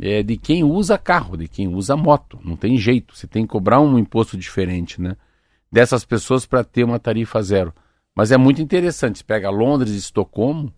[0.00, 2.38] é, de quem usa carro, de quem usa moto.
[2.44, 5.16] Não tem jeito, você tem que cobrar um imposto diferente, né?
[5.70, 7.74] Dessas pessoas para ter uma tarifa zero.
[8.16, 9.18] Mas é muito interessante.
[9.18, 10.72] Você pega Londres e Estocolmo,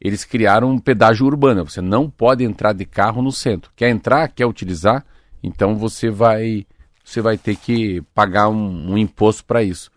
[0.00, 1.68] eles criaram um pedágio urbano.
[1.68, 3.72] Você não pode entrar de carro no centro.
[3.74, 5.04] Quer entrar, quer utilizar,
[5.42, 6.66] então você vai
[7.04, 9.90] você vai ter que pagar um, um imposto para isso.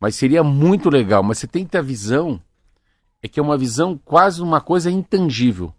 [0.00, 1.22] Mas seria muito legal.
[1.22, 2.40] Mas você tem que ter a visão,
[3.22, 5.74] é que é uma visão quase uma coisa intangível.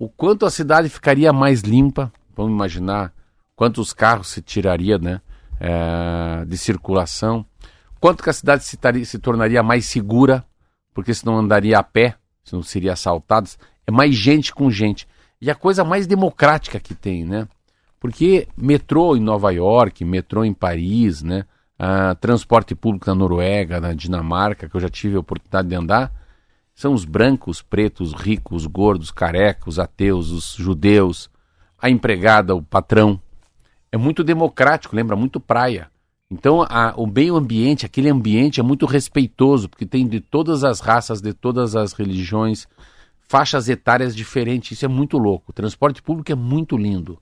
[0.00, 3.12] O quanto a cidade ficaria mais limpa, vamos imaginar
[3.56, 5.20] quantos carros se tiraria né,
[5.58, 7.44] é, de circulação,
[8.00, 10.44] quanto que a cidade se, taria, se tornaria mais segura,
[10.94, 13.50] porque se não andaria a pé, se não seria assaltado,
[13.84, 15.08] é mais gente com gente.
[15.40, 17.48] E a coisa mais democrática que tem, né?
[17.98, 21.44] Porque metrô em Nova York, metrô em Paris, né?
[21.76, 26.12] Ah, transporte público na Noruega, na Dinamarca, que eu já tive a oportunidade de andar,
[26.78, 31.28] são os brancos, pretos, ricos, gordos, carecos, ateus, os judeus,
[31.76, 33.20] a empregada, o patrão.
[33.90, 35.90] É muito democrático, lembra muito praia.
[36.30, 40.78] Então a, o meio ambiente, aquele ambiente é muito respeitoso, porque tem de todas as
[40.78, 42.68] raças, de todas as religiões,
[43.28, 44.70] faixas etárias diferentes.
[44.70, 45.50] Isso é muito louco.
[45.50, 47.18] O transporte público é muito lindo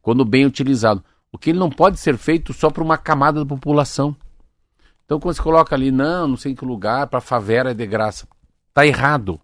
[0.00, 1.02] quando bem utilizado.
[1.32, 4.14] O que ele não pode ser feito só para uma camada da população.
[5.04, 7.86] Então, quando você coloca ali, não, não sei em que lugar, para favela é de
[7.88, 8.28] graça.
[8.70, 9.40] Está errado.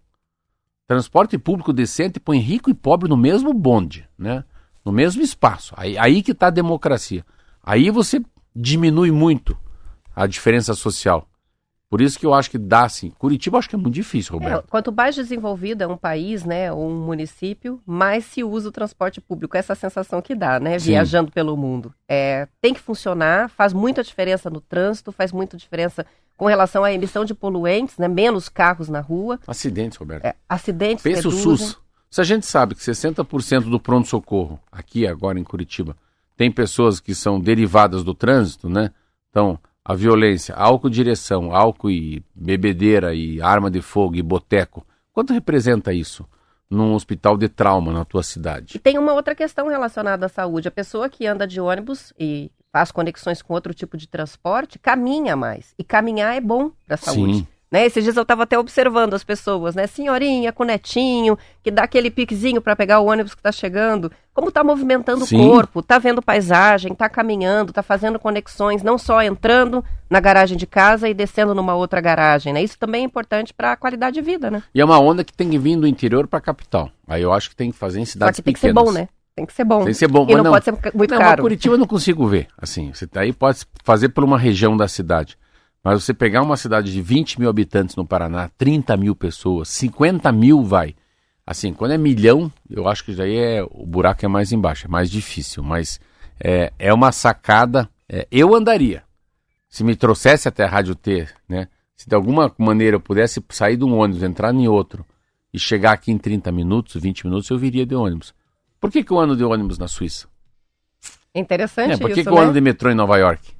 [0.87, 4.43] Transporte público decente põe rico e pobre no mesmo bonde, né?
[4.87, 5.73] no mesmo espaço.
[5.75, 7.25] Aí, aí que está a democracia.
[7.61, 8.21] Aí você
[8.55, 9.57] diminui muito
[10.15, 11.27] a diferença social.
[11.89, 13.11] Por isso que eu acho que dá assim.
[13.11, 14.65] Curitiba acho que é muito difícil, Roberto.
[14.65, 18.71] É, quanto mais desenvolvido é um país, né, ou um município, mais se usa o
[18.71, 19.55] transporte público.
[19.55, 20.91] Essa sensação que dá, né, Sim.
[20.91, 21.93] viajando pelo mundo.
[22.07, 26.91] É, tem que funcionar, faz muita diferença no trânsito, faz muita diferença com relação à
[26.91, 29.39] emissão de poluentes, né, menos carros na rua.
[29.47, 30.25] Acidentes, Roberto.
[30.25, 31.03] É, acidentes.
[31.03, 31.77] Pensa o SUS.
[32.09, 35.95] Se a gente sabe que 60% do pronto-socorro, aqui agora em Curitiba,
[36.35, 38.91] tem pessoas que são derivadas do trânsito, né?
[39.29, 45.31] Então, a violência, álcool direção, álcool e bebedeira e arma de fogo e boteco, quanto
[45.31, 46.27] representa isso
[46.69, 48.75] num hospital de trauma na tua cidade?
[48.75, 50.67] E tem uma outra questão relacionada à saúde.
[50.67, 55.37] A pessoa que anda de ônibus e faz conexões com outro tipo de transporte, caminha
[55.37, 55.73] mais.
[55.79, 57.37] E caminhar é bom para a saúde.
[57.37, 57.47] Sim.
[57.71, 57.85] Né?
[57.85, 59.87] Esses dias eu estava até observando as pessoas, né?
[59.87, 64.11] Senhorinha com netinho, que dá aquele piquezinho para pegar o ônibus que está chegando.
[64.37, 65.47] Como está movimentando Sim.
[65.47, 70.55] o corpo, está vendo paisagem, está caminhando, está fazendo conexões, não só entrando na garagem
[70.55, 72.61] de casa e descendo numa outra garagem, né?
[72.61, 74.61] Isso também é importante para a qualidade de vida, né?
[74.75, 76.91] E é uma onda que tem que vir do interior para a capital.
[77.07, 78.85] Aí eu acho que tem que fazer em Só cidades que tem que ser pequenas.
[78.85, 79.09] bom, né?
[79.35, 79.79] Tem que ser bom.
[79.79, 81.41] Tem que ser bom, E mas não, pode ser muito não, caro.
[81.41, 82.47] Curitiba eu não consigo ver.
[82.55, 85.35] Assim, você aí pode fazer por uma região da cidade.
[85.83, 90.31] Mas você pegar uma cidade de 20 mil habitantes no Paraná, 30 mil pessoas, 50
[90.31, 90.93] mil vai.
[91.47, 94.89] Assim, quando é milhão, eu acho que já é o buraco é mais embaixo, é
[94.89, 95.63] mais difícil.
[95.63, 95.97] Mas
[96.37, 97.89] é, é uma sacada.
[98.09, 99.03] é, eu andaria.
[99.69, 101.69] Se me trouxesse até a Rádio T, né?
[101.95, 105.05] Se de alguma maneira eu pudesse sair de um ônibus, entrar em outro
[105.53, 108.33] e chegar aqui em 30 minutos, 20 minutos, eu viria de ônibus.
[108.79, 110.27] Por que, que eu ando de ônibus na Suíça?
[111.33, 112.53] Interessante É, por que, isso, que eu ando né?
[112.53, 113.51] de metrô em Nova York?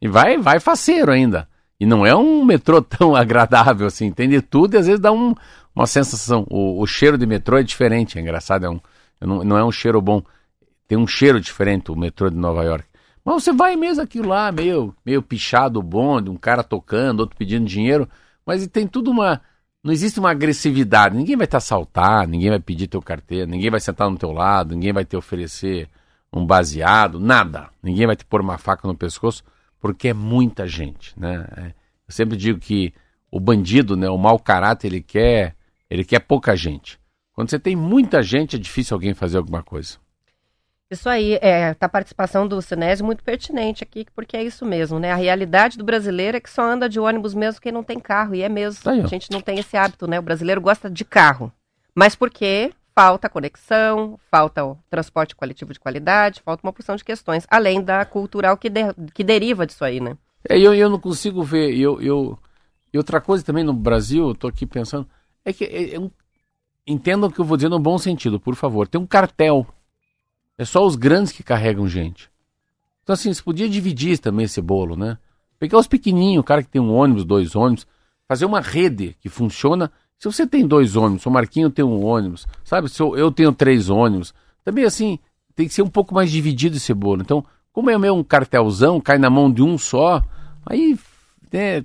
[0.00, 1.48] E vai, vai faceiro ainda.
[1.80, 4.10] E não é um metrô tão agradável assim.
[4.10, 5.34] Tem de tudo e às vezes dá um-
[5.78, 6.44] uma sensação.
[6.50, 8.66] O, o cheiro de metrô é diferente, é engraçado.
[8.66, 8.80] É um,
[9.20, 10.22] não, não é um cheiro bom.
[10.86, 12.84] Tem um cheiro diferente o metrô de Nova York.
[13.24, 17.66] Mas você vai mesmo aquilo lá, meio, meio pichado bonde, um cara tocando, outro pedindo
[17.66, 18.08] dinheiro.
[18.44, 19.40] Mas tem tudo uma.
[19.84, 21.16] Não existe uma agressividade.
[21.16, 24.74] Ninguém vai te assaltar, ninguém vai pedir teu carteira, ninguém vai sentar no teu lado,
[24.74, 25.88] ninguém vai te oferecer
[26.32, 27.68] um baseado, nada.
[27.82, 29.44] Ninguém vai te pôr uma faca no pescoço,
[29.80, 31.46] porque é muita gente, né?
[31.56, 32.92] É, eu sempre digo que
[33.30, 35.54] o bandido, né, o mau caráter, ele quer,
[35.90, 36.98] ele quer pouca gente.
[37.32, 39.96] Quando você tem muita gente, é difícil alguém fazer alguma coisa.
[40.90, 44.98] Isso aí, é, tá a participação do Sinésio muito pertinente aqui, porque é isso mesmo,
[44.98, 45.12] né?
[45.12, 48.34] A realidade do brasileiro é que só anda de ônibus mesmo quem não tem carro,
[48.34, 48.82] e é mesmo.
[48.82, 50.18] Tá a gente não tem esse hábito, né?
[50.18, 51.52] O brasileiro gosta de carro,
[51.94, 57.46] mas porque falta conexão, falta o transporte coletivo de qualidade, falta uma porção de questões,
[57.50, 60.16] além da cultural que, de- que deriva disso aí, né?
[60.48, 61.76] É, eu, eu não consigo ver.
[61.78, 62.38] Eu, eu,
[62.94, 65.06] e outra coisa também no Brasil, eu tô aqui pensando,
[65.44, 66.10] é que é, é um-
[66.86, 68.88] entendam o que eu vou dizer no bom sentido, por favor.
[68.88, 69.66] Tem um cartel.
[70.56, 72.30] É só os grandes que carregam gente.
[73.02, 75.18] Então, assim, você podia dividir também esse bolo, né?
[75.58, 77.86] Pegar os pequenininhos, o cara que tem um ônibus, dois ônibus,
[78.26, 79.90] fazer uma rede que funciona.
[80.18, 82.88] Se você tem dois ônibus, o Marquinho tem um ônibus, sabe?
[82.88, 85.18] Se eu, eu tenho três ônibus, também assim,
[85.54, 87.22] tem que ser um pouco mais dividido esse bolo.
[87.22, 90.22] Então, como é meio um cartelzão, cai na mão de um só,
[90.66, 90.98] aí
[91.56, 91.82] é,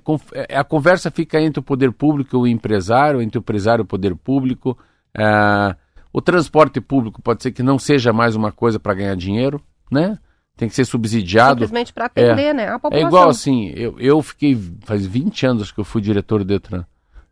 [0.56, 3.86] a conversa fica entre o poder público e o empresário, entre o empresário e o
[3.86, 4.76] poder público.
[5.16, 5.76] Ah,
[6.12, 10.18] o transporte público pode ser que não seja mais uma coisa para ganhar dinheiro, né?
[10.56, 11.54] Tem que ser subsidiado.
[11.60, 12.68] Simplesmente para atender, né?
[12.68, 13.08] A É população.
[13.08, 16.84] igual assim, eu, eu fiquei, faz 20 anos que eu fui diretor do Detran.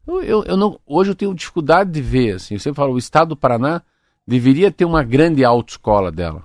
[0.07, 3.29] Eu, eu, eu não, hoje eu tenho dificuldade de ver, assim, sempre falo, o estado
[3.29, 3.83] do Paraná
[4.27, 6.45] deveria ter uma grande autoescola dela,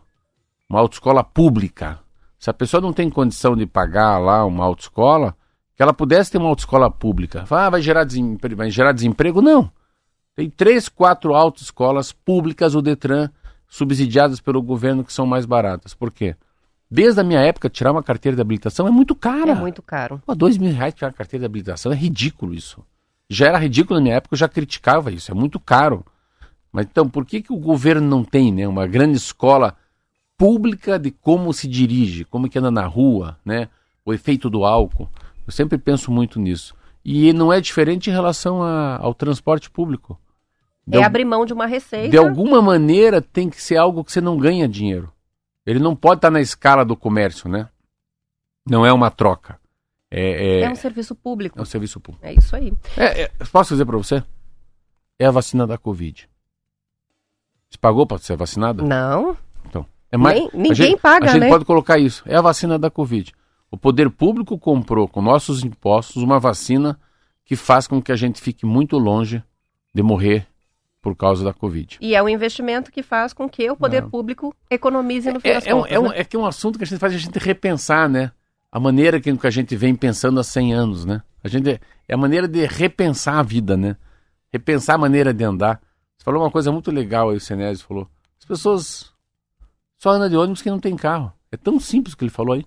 [0.69, 1.99] uma autoescola pública.
[2.37, 5.35] Se a pessoa não tem condição de pagar lá uma autoescola,
[5.77, 7.45] que ela pudesse ter uma autoescola pública.
[7.51, 8.55] Ah, vai gerar, desempre...
[8.55, 9.43] vai gerar desemprego?
[9.43, 9.71] Não.
[10.35, 13.29] Tem três, quatro autoescolas públicas, o Detran,
[13.69, 15.93] subsidiadas pelo governo, que são mais baratas.
[15.93, 16.35] Por quê?
[16.89, 19.51] Desde a minha época, tirar uma carteira de habilitação é muito cara.
[19.51, 20.19] É muito caro.
[20.25, 22.83] Pô, dois mil reais tirar uma carteira de habilitação é ridículo isso.
[23.29, 26.03] Já era ridículo na minha época, eu já criticava isso, é muito caro.
[26.71, 29.75] Mas então, por que, que o governo não tem né, uma grande escola
[30.37, 33.67] pública de como se dirige, como que anda na rua, né?
[34.03, 35.09] O efeito do álcool.
[35.47, 36.75] Eu sempre penso muito nisso.
[37.03, 40.19] E não é diferente em relação a- ao transporte público.
[40.85, 42.09] De É abrir mão de uma receita.
[42.09, 45.11] de alguma maneira tem que ser algo que você não ganha dinheiro.
[45.65, 47.67] Ele não pode estar na escala do comércio, né?
[48.69, 49.59] Não é uma troca.
[50.09, 51.59] É, é, É um serviço público.
[51.59, 52.25] é um serviço público.
[52.25, 52.73] É isso aí.
[52.95, 54.23] É, é, posso dizer para você?
[55.19, 56.29] É a vacina da Covid.
[57.69, 58.81] Você pagou para ser vacinada?
[58.83, 61.49] Não, Então, é mais, Nem- ninguém gente, paga, A gente né?
[61.49, 62.23] pode colocar isso.
[62.25, 63.33] É a vacina da Covid.
[63.69, 66.99] O poder público comprou com nossos impostos uma vacina
[67.43, 69.43] que faz com que a gente fique muito longe
[69.93, 70.47] de morrer
[71.01, 71.97] por causa da Covid.
[72.01, 74.09] E é um investimento que faz com que o poder Não.
[74.09, 75.91] público economize no fim É, das é, contas.
[75.91, 76.19] é, um, né?
[76.19, 78.31] é que é um assunto que a gente faz a gente repensar, né?
[78.71, 81.21] A maneira que, que a gente vem pensando há 100 anos, né?
[81.43, 83.95] A gente, é a maneira de repensar a vida, né?
[84.51, 85.79] Repensar a maneira de andar.
[86.17, 88.09] Você falou uma coisa muito legal aí, o Senésio falou.
[88.39, 89.13] As pessoas
[89.97, 91.31] só andam de ônibus que não tem carro.
[91.49, 92.65] É tão simples o que ele falou aí.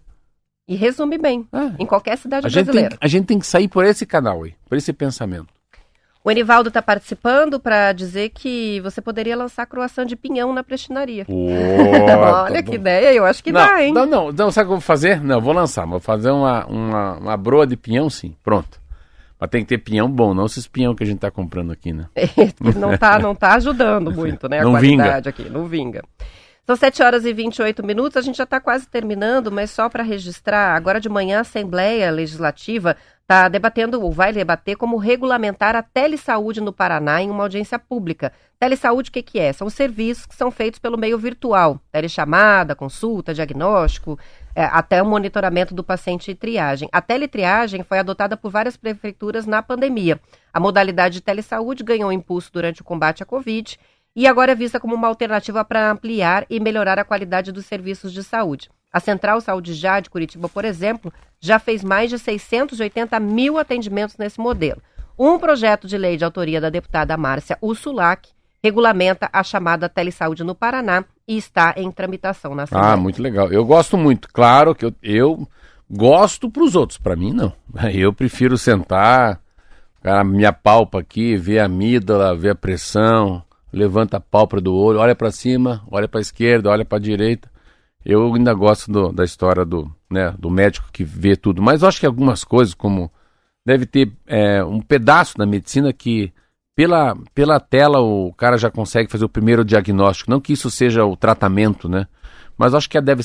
[0.71, 1.45] E resume bem.
[1.53, 1.83] É.
[1.83, 2.97] Em qualquer cidade A gente, tem, brasileira.
[3.01, 5.49] a gente tem que sair por esse canal aí, por esse pensamento.
[6.23, 11.27] O Enivaldo está participando para dizer que você poderia lançar croação de pinhão na prestinaria.
[12.45, 13.93] Olha que ideia, eu acho que não, dá, hein?
[13.93, 15.21] Não, não, não, sabe o que eu vou fazer?
[15.21, 18.37] Não, vou lançar, vou fazer uma, uma, uma broa de pinhão, sim.
[18.45, 18.81] Pronto.
[19.41, 21.93] Mas tem que ter pinhão bom, não esses pinhão que a gente tá comprando aqui,
[21.93, 22.07] né?
[22.77, 24.61] não tá, não tá ajudando muito, né?
[24.61, 26.05] A Não qualidade aqui, não vinga.
[26.71, 30.05] São 7 horas e 28 minutos, a gente já está quase terminando, mas só para
[30.05, 35.83] registrar, agora de manhã a Assembleia Legislativa está debatendo, ou vai debater, como regulamentar a
[35.83, 38.33] telesaúde no Paraná em uma audiência pública.
[38.57, 39.53] Telesaúde, o que, que é?
[39.53, 44.17] São os serviços que são feitos pelo meio virtual, telechamada, consulta, diagnóstico,
[44.55, 46.89] é, até o monitoramento do paciente e triagem.
[46.93, 50.21] A teletriagem foi adotada por várias prefeituras na pandemia.
[50.53, 53.79] A modalidade de telesaúde ganhou impulso durante o combate à Covid
[54.15, 58.13] e agora é vista como uma alternativa para ampliar e melhorar a qualidade dos serviços
[58.13, 58.69] de saúde.
[58.93, 64.17] A Central Saúde Já de Curitiba, por exemplo, já fez mais de 680 mil atendimentos
[64.17, 64.83] nesse modelo.
[65.19, 68.31] Um projeto de lei de autoria da deputada Márcia Ursulac
[68.63, 72.93] regulamenta a chamada telesaúde no Paraná e está em tramitação na Assembleia.
[72.93, 73.51] Ah, muito legal.
[73.53, 74.29] Eu gosto muito.
[74.33, 75.49] Claro que eu, eu
[75.91, 77.53] gosto para os outros, para mim não.
[77.93, 79.41] Eu prefiro sentar,
[80.03, 84.99] cara me apalpa aqui, ver a amígdala, ver a pressão, levanta a pálpebra do olho,
[84.99, 87.51] olha para cima, olha para a esquerda, olha para a direita.
[88.05, 92.01] Eu ainda gosto do, da história do, né, do médico que vê tudo, mas acho
[92.01, 93.11] que algumas coisas, como
[93.65, 96.33] deve ter é, um pedaço da medicina que
[96.75, 100.31] pela, pela tela o cara já consegue fazer o primeiro diagnóstico.
[100.31, 102.07] Não que isso seja o tratamento, né?
[102.57, 103.23] Mas acho que deve.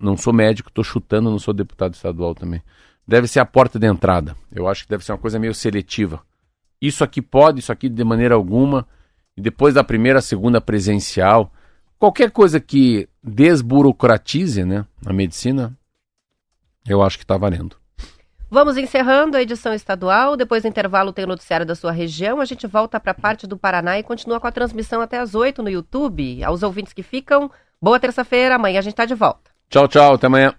[0.00, 2.62] Não sou médico, estou chutando, não sou deputado estadual também.
[3.06, 4.36] Deve ser a porta de entrada.
[4.52, 6.20] Eu acho que deve ser uma coisa meio seletiva.
[6.80, 8.86] Isso aqui pode, isso aqui de maneira alguma
[9.38, 11.52] e depois da primeira, segunda presencial,
[11.96, 15.78] qualquer coisa que desburocratize né, a medicina,
[16.84, 17.76] eu acho que está valendo.
[18.50, 20.36] Vamos encerrando a edição estadual.
[20.36, 22.40] Depois do intervalo tem o noticiário da sua região.
[22.40, 25.36] A gente volta para a parte do Paraná e continua com a transmissão até as
[25.36, 26.42] 8 no YouTube.
[26.42, 27.48] Aos ouvintes que ficam,
[27.80, 28.56] boa terça-feira.
[28.56, 29.52] Amanhã a gente está de volta.
[29.70, 30.14] Tchau, tchau.
[30.14, 30.52] Até amanhã.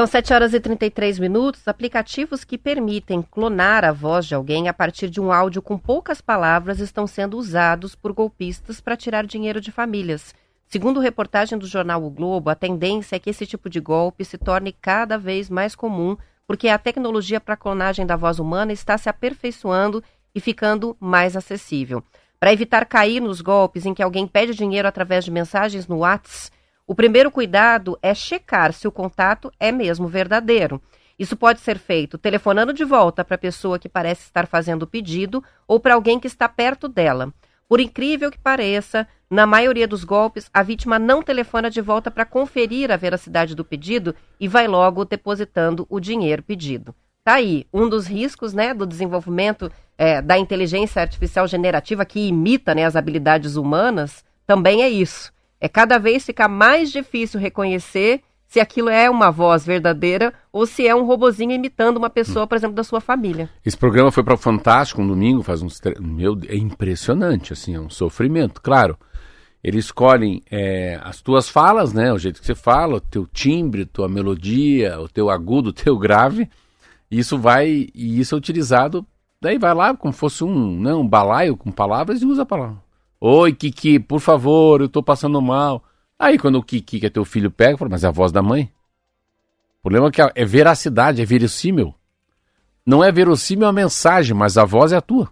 [0.00, 1.68] São 7 horas e 33 minutos.
[1.68, 6.22] Aplicativos que permitem clonar a voz de alguém a partir de um áudio com poucas
[6.22, 10.34] palavras estão sendo usados por golpistas para tirar dinheiro de famílias.
[10.66, 14.38] Segundo reportagem do jornal O Globo, a tendência é que esse tipo de golpe se
[14.38, 19.10] torne cada vez mais comum, porque a tecnologia para clonagem da voz humana está se
[19.10, 20.02] aperfeiçoando
[20.34, 22.02] e ficando mais acessível.
[22.38, 26.58] Para evitar cair nos golpes em que alguém pede dinheiro através de mensagens no WhatsApp,
[26.90, 30.82] o primeiro cuidado é checar se o contato é mesmo verdadeiro.
[31.16, 34.86] Isso pode ser feito telefonando de volta para a pessoa que parece estar fazendo o
[34.88, 37.32] pedido ou para alguém que está perto dela.
[37.68, 42.24] Por incrível que pareça, na maioria dos golpes, a vítima não telefona de volta para
[42.24, 46.92] conferir a veracidade do pedido e vai logo depositando o dinheiro pedido.
[47.22, 52.74] Tá aí, um dos riscos né, do desenvolvimento é, da inteligência artificial generativa que imita
[52.74, 58.58] né, as habilidades humanas também é isso é cada vez ficar mais difícil reconhecer se
[58.58, 62.74] aquilo é uma voz verdadeira ou se é um robozinho imitando uma pessoa, por exemplo,
[62.74, 63.48] da sua família.
[63.64, 65.94] Esse programa foi para o Fantástico um domingo, faz uns tre...
[66.00, 68.98] meu, é impressionante, assim, é um sofrimento, claro.
[69.62, 73.84] Eles escolhem é, as tuas falas, né, o jeito que você fala, o teu timbre,
[73.84, 76.48] tua melodia, o teu agudo, o teu grave.
[77.08, 79.06] Isso vai e isso é utilizado,
[79.40, 82.46] daí vai lá como fosse um, não, né, um balaio com palavras e usa a
[82.46, 82.78] palavra.
[83.22, 85.84] Oi, Kiki, por favor, eu tô passando mal.
[86.18, 88.40] Aí quando o Kiki, que é teu filho, pega, fala, mas é a voz da
[88.40, 88.72] mãe.
[89.78, 91.94] O problema é que é veracidade, é verossímil.
[92.84, 95.28] Não é verossímil a mensagem, mas a voz é a tua.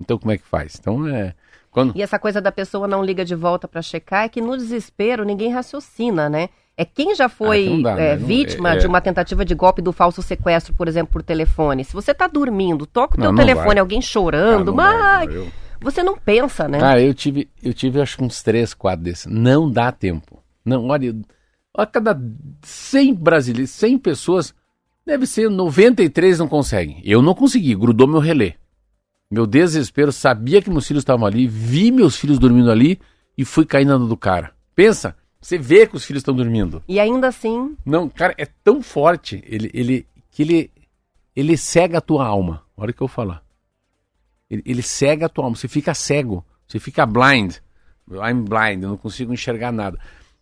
[0.00, 0.76] Então como é que faz?
[0.78, 1.34] Então é.
[1.72, 1.96] Quando...
[1.96, 5.24] E essa coisa da pessoa não liga de volta para checar é que no desespero
[5.24, 6.50] ninguém raciocina, né?
[6.76, 8.16] É quem já foi ah, dá, é, né?
[8.16, 11.84] vítima é, de uma tentativa de golpe do falso sequestro, por exemplo, por telefone.
[11.84, 15.30] Se você está dormindo, toca o teu não, telefone, alguém chorando, ah, mas
[15.80, 16.78] você não pensa, né?
[16.78, 19.26] Cara, eu tive, eu tive acho que uns três, quatro desses.
[19.26, 20.42] Não dá tempo.
[20.64, 21.14] Não, olha,
[21.76, 22.18] a cada
[22.62, 24.54] 100 brasileiros, 100 pessoas,
[25.04, 27.00] deve ser 93 não conseguem.
[27.04, 28.56] Eu não consegui, grudou meu relé.
[29.30, 33.00] Meu desespero, sabia que meus filhos estavam ali, vi meus filhos dormindo ali
[33.36, 34.52] e fui caindo do cara.
[34.74, 36.82] Pensa, você vê que os filhos estão dormindo.
[36.88, 37.76] E ainda assim.
[37.84, 40.70] Não, cara, é tão forte ele, ele, que ele,
[41.34, 42.62] ele cega a tua alma.
[42.76, 43.42] Olha o que eu vou falar.
[44.50, 47.56] Ele, ele cega a tua alma, você fica cego, você fica blind.
[48.10, 49.98] I'm blind, eu não consigo enxergar nada.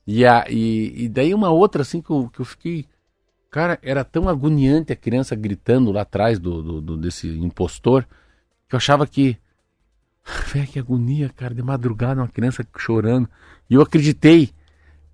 [0.06, 2.86] E, a, e, e daí uma outra assim que eu, que eu fiquei.
[3.50, 8.06] Cara, era tão agoniante a criança gritando lá atrás do, do, do desse impostor
[8.68, 9.36] que eu achava que.
[10.52, 13.28] Velho, que agonia, cara, de madrugada, uma criança chorando.
[13.68, 14.50] E eu acreditei.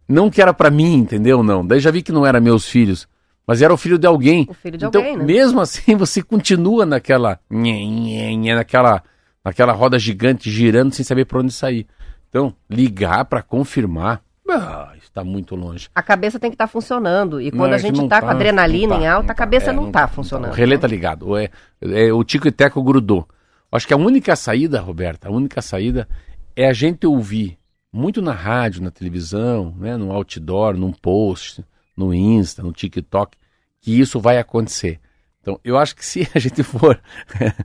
[0.08, 1.42] Não que era para mim, entendeu?
[1.42, 1.66] Não.
[1.66, 3.06] Daí já vi que não era meus filhos.
[3.48, 4.46] Mas era o filho de alguém.
[4.46, 5.24] O filho de então, alguém, né?
[5.24, 9.02] Mesmo assim, você continua naquela, naquela,
[9.42, 11.86] naquela roda gigante girando sem saber por onde sair.
[12.28, 14.20] Então, ligar para confirmar,
[14.50, 15.88] ah, está muito longe.
[15.94, 17.40] A cabeça tem que estar tá funcionando.
[17.40, 19.08] E Não, quando é a que gente não está tá, com adrenalina não tá, em
[19.08, 20.52] alta, não a cabeça tá, é, não não está tá, funcionando.
[20.52, 21.34] O relé tá ligado.
[21.38, 23.26] É, é, o tico e teco grudou.
[23.72, 26.06] Acho que a única saída, Roberta, a única saída
[26.54, 27.58] é a gente ouvir
[27.90, 31.64] muito na rádio, na televisão, né, no outdoor, num post,
[31.98, 33.36] no Insta, no TikTok,
[33.80, 35.00] que isso vai acontecer.
[35.40, 37.00] Então, eu acho que se a gente for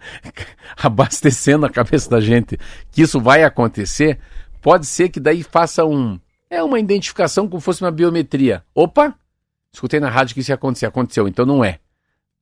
[0.75, 2.57] abastecendo a cabeça da gente
[2.91, 4.19] que isso vai acontecer,
[4.61, 6.19] pode ser que daí faça um
[6.49, 8.63] é uma identificação como fosse uma biometria.
[8.75, 9.15] Opa,
[9.71, 11.79] escutei na rádio que isso ia acontecer, aconteceu, então não é.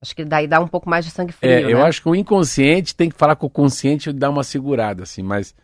[0.01, 1.83] Acho que daí dá um pouco mais de sangue frio, É, eu né?
[1.83, 5.21] acho que o inconsciente tem que falar com o consciente e dar uma segurada, assim,
[5.21, 5.55] mas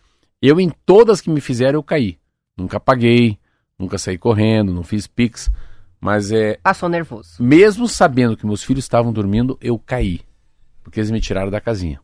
[0.42, 2.18] eu em todas que me fizeram eu caí.
[2.56, 3.38] Nunca paguei,
[3.78, 5.52] nunca saí correndo, não fiz pix,
[6.00, 7.42] mas é Passou nervoso.
[7.42, 10.22] mesmo sabendo que meus filhos estavam dormindo, eu caí,
[10.84, 12.00] porque eles me tiraram da casinha.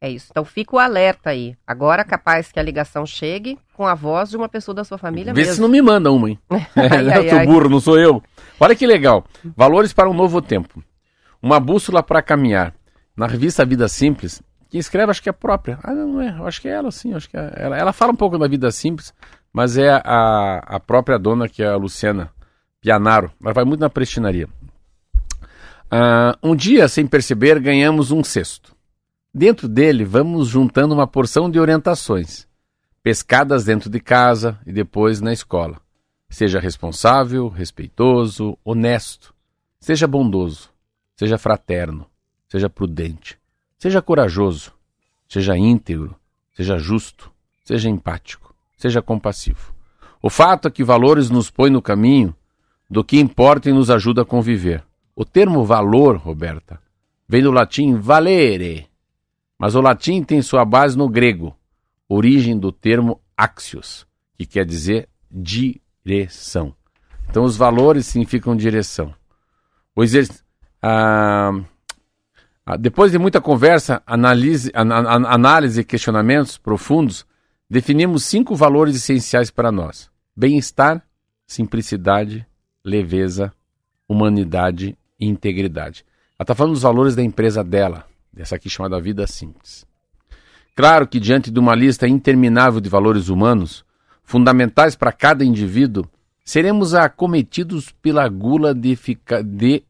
[0.00, 0.28] É isso.
[0.32, 1.56] Então fica o alerta aí.
[1.64, 5.32] Agora capaz que a ligação chegue com a voz de uma pessoa da sua família
[5.32, 5.54] Vê mesmo.
[5.54, 6.38] se não me manda uma, hein?
[6.50, 6.58] Ai,
[7.08, 7.46] É, ai, eu ai.
[7.46, 8.20] burro, não sou eu.
[8.58, 9.24] Olha que legal.
[9.56, 10.82] Valores para um novo tempo.
[11.40, 12.74] Uma bússola para caminhar.
[13.16, 15.78] Na revista Vida Simples, quem escreve acho que é a própria.
[15.84, 16.30] Ah, não, é.
[16.48, 17.14] Acho que é ela, sim.
[17.14, 17.76] Acho que é ela.
[17.76, 19.14] Ela fala um pouco da vida simples,
[19.52, 22.28] mas é a, a própria dona, que é a Luciana
[22.82, 23.32] Pianaro.
[23.40, 24.48] Ela vai muito na prestinaria.
[25.88, 28.74] Ah, um dia, sem perceber, ganhamos um cesto.
[29.32, 32.46] Dentro dele, vamos juntando uma porção de orientações,
[33.02, 35.80] pescadas dentro de casa e depois na escola.
[36.28, 39.32] Seja responsável, respeitoso, honesto.
[39.78, 40.70] Seja bondoso.
[41.16, 42.06] Seja fraterno.
[42.48, 43.38] Seja prudente.
[43.78, 44.72] Seja corajoso.
[45.28, 46.16] Seja íntegro.
[46.54, 47.30] Seja justo.
[47.64, 48.54] Seja empático.
[48.76, 49.74] Seja compassivo.
[50.22, 52.34] O fato é que valores nos põe no caminho
[52.92, 54.84] do que importa e nos ajuda a conviver.
[55.16, 56.78] O termo valor, Roberta,
[57.26, 58.86] vem do latim valere,
[59.58, 61.56] mas o latim tem sua base no grego,
[62.06, 66.74] origem do termo axios, que quer dizer direção.
[67.30, 69.14] Então, os valores significam direção.
[69.96, 70.28] Exer...
[70.82, 71.52] ah,
[72.66, 77.24] ah, depois de muita conversa, analise, an- an- análise e questionamentos profundos,
[77.70, 81.02] definimos cinco valores essenciais para nós: bem-estar,
[81.46, 82.46] simplicidade,
[82.84, 83.52] leveza,
[84.08, 86.04] humanidade e integridade.
[86.38, 89.86] Ela está falando dos valores da empresa dela, dessa aqui chamada Vida Simples.
[90.74, 93.84] Claro que, diante de uma lista interminável de valores humanos,
[94.24, 96.06] fundamentais para cada indivíduo,
[96.44, 99.82] seremos acometidos pela gula de, fica, de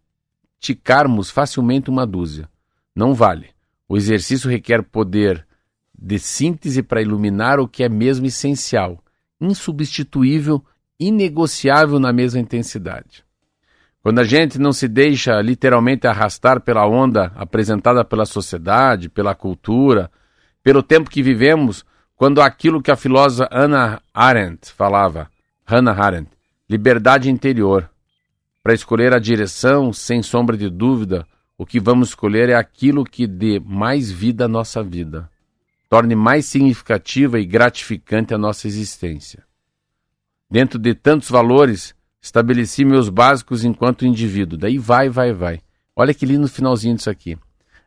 [0.58, 2.48] ticarmos facilmente uma dúzia.
[2.94, 3.50] Não vale.
[3.88, 5.46] O exercício requer poder
[5.96, 9.02] de síntese para iluminar o que é mesmo essencial,
[9.40, 10.64] insubstituível,
[11.06, 13.24] inegociável na mesma intensidade.
[14.02, 20.10] Quando a gente não se deixa literalmente arrastar pela onda apresentada pela sociedade, pela cultura,
[20.62, 21.84] pelo tempo que vivemos,
[22.16, 25.28] quando aquilo que a filósofa Hannah Arendt falava,
[25.64, 26.30] Hannah Arendt,
[26.68, 27.88] liberdade interior.
[28.62, 31.26] Para escolher a direção, sem sombra de dúvida,
[31.58, 35.28] o que vamos escolher é aquilo que dê mais vida à nossa vida,
[35.88, 39.44] torne mais significativa e gratificante a nossa existência.
[40.52, 44.58] Dentro de tantos valores, estabeleci meus básicos enquanto indivíduo.
[44.58, 45.60] Daí vai, vai, vai.
[45.96, 47.38] Olha que lindo finalzinho disso aqui.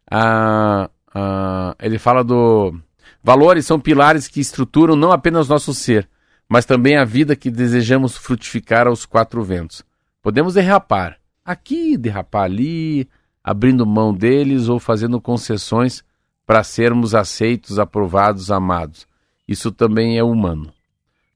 [0.10, 2.76] Ah, ah, ele fala do.
[3.24, 6.10] Valores são pilares que estruturam não apenas nosso ser,
[6.50, 9.84] mas também a vida que desejamos frutificar aos quatro ventos.
[10.20, 13.08] Podemos derrapar aqui, derrapar ali,
[13.44, 16.04] abrindo mão deles ou fazendo concessões
[16.48, 19.06] para sermos aceitos, aprovados, amados.
[19.48, 20.74] Isso também é humano.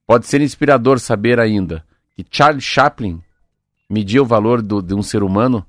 [0.10, 1.84] Pode ser inspirador saber ainda
[2.16, 3.22] que Charles Chaplin
[3.88, 5.64] media o valor do, de um ser humano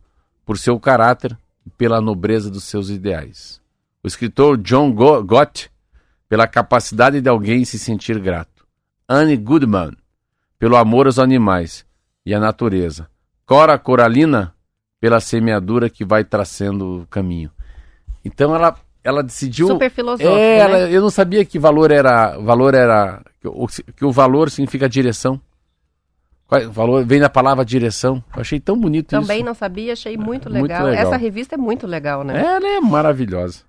[0.46, 1.36] por seu caráter
[1.66, 3.60] e pela nobreza dos seus ideais.
[4.02, 5.70] O escritor John Go Gott,
[6.26, 8.64] pela capacidade de alguém se sentir grato.
[9.06, 9.92] Anne Goodman,
[10.58, 11.84] pelo amor aos animais
[12.24, 13.10] e à natureza.
[13.44, 14.54] Cora Coralina,
[14.98, 17.50] pela semeadura que vai traçando o caminho.
[18.24, 18.74] Então ela,
[19.04, 19.66] ela decidiu.
[19.66, 20.58] Super filosófico, É, né?
[20.60, 22.38] ela- eu não sabia que valor era.
[22.38, 23.22] Valor era.
[23.40, 23.66] Que o,
[23.96, 25.40] que o valor significa direção.
[26.52, 28.22] É- Valor vem da palavra direção.
[28.34, 29.46] Eu achei tão bonito Também isso.
[29.46, 30.86] não sabia, achei muito muito legal.
[30.86, 31.06] legal.
[31.06, 32.44] Essa revista é muito legal, né?
[32.44, 33.62] Ela é maravilhosa.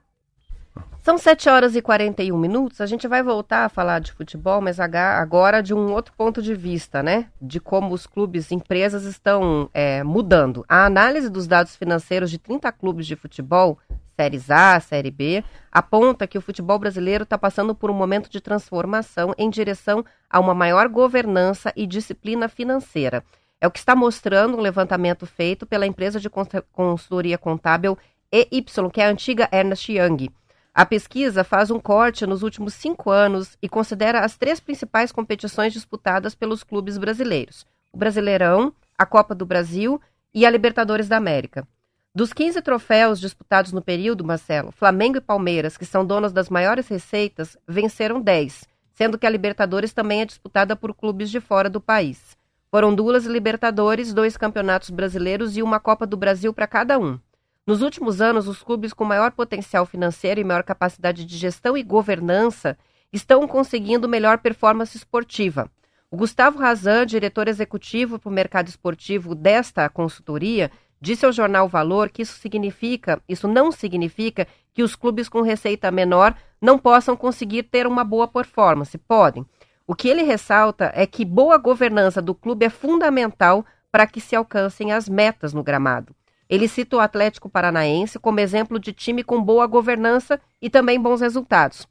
[1.03, 2.79] São 7 horas e 41 minutos.
[2.79, 6.53] A gente vai voltar a falar de futebol, mas agora de um outro ponto de
[6.53, 7.27] vista, né?
[7.41, 10.63] De como os clubes, empresas estão é, mudando.
[10.69, 13.79] A análise dos dados financeiros de 30 clubes de futebol,
[14.15, 18.41] séries A, série B, aponta que o futebol brasileiro está passando por um momento de
[18.41, 23.23] transformação em direção a uma maior governança e disciplina financeira.
[23.59, 26.29] É o que está mostrando um levantamento feito pela empresa de
[26.71, 27.97] consultoria contábil
[28.31, 30.29] EY, que é a antiga Ernest Young.
[30.73, 35.73] A pesquisa faz um corte nos últimos cinco anos e considera as três principais competições
[35.73, 40.01] disputadas pelos clubes brasileiros: o Brasileirão, a Copa do Brasil
[40.33, 41.67] e a Libertadores da América.
[42.13, 46.89] Dos 15 troféus disputados no período, Marcelo, Flamengo e Palmeiras, que são donos das maiores
[46.89, 51.79] receitas, venceram 10, sendo que a Libertadores também é disputada por clubes de fora do
[51.79, 52.35] país.
[52.69, 57.17] Foram duas Libertadores, dois campeonatos brasileiros e uma Copa do Brasil para cada um.
[57.65, 61.83] Nos últimos anos, os clubes com maior potencial financeiro e maior capacidade de gestão e
[61.83, 62.77] governança
[63.13, 65.71] estão conseguindo melhor performance esportiva.
[66.09, 70.69] O Gustavo Razan, diretor executivo para o mercado esportivo desta consultoria,
[71.01, 75.91] disse ao jornal Valor que isso significa, isso não significa que os clubes com receita
[75.91, 78.97] menor não possam conseguir ter uma boa performance.
[78.97, 79.45] Podem.
[79.87, 84.35] O que ele ressalta é que boa governança do clube é fundamental para que se
[84.35, 86.15] alcancem as metas no gramado.
[86.47, 91.21] Ele cita o Atlético Paranaense como exemplo de time com boa governança e também bons
[91.21, 91.87] resultados.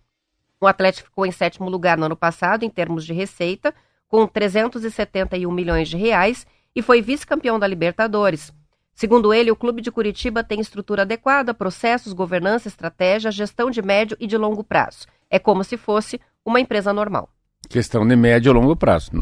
[0.61, 3.75] O Atlético ficou em sétimo lugar no ano passado em termos de receita,
[4.07, 8.53] com 371 milhões de reais e foi vice-campeão da Libertadores.
[9.01, 14.14] Segundo ele, o clube de Curitiba tem estrutura adequada, processos, governança, estratégia, gestão de médio
[14.20, 15.07] e de longo prazo.
[15.30, 17.30] É como se fosse uma empresa normal.
[17.66, 19.12] Questão de médio e longo prazo.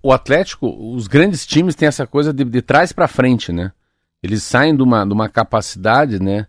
[0.00, 3.72] O Atlético, os grandes times têm essa coisa de, de trás para frente, né?
[4.22, 6.46] Eles saem de uma, de uma capacidade, né?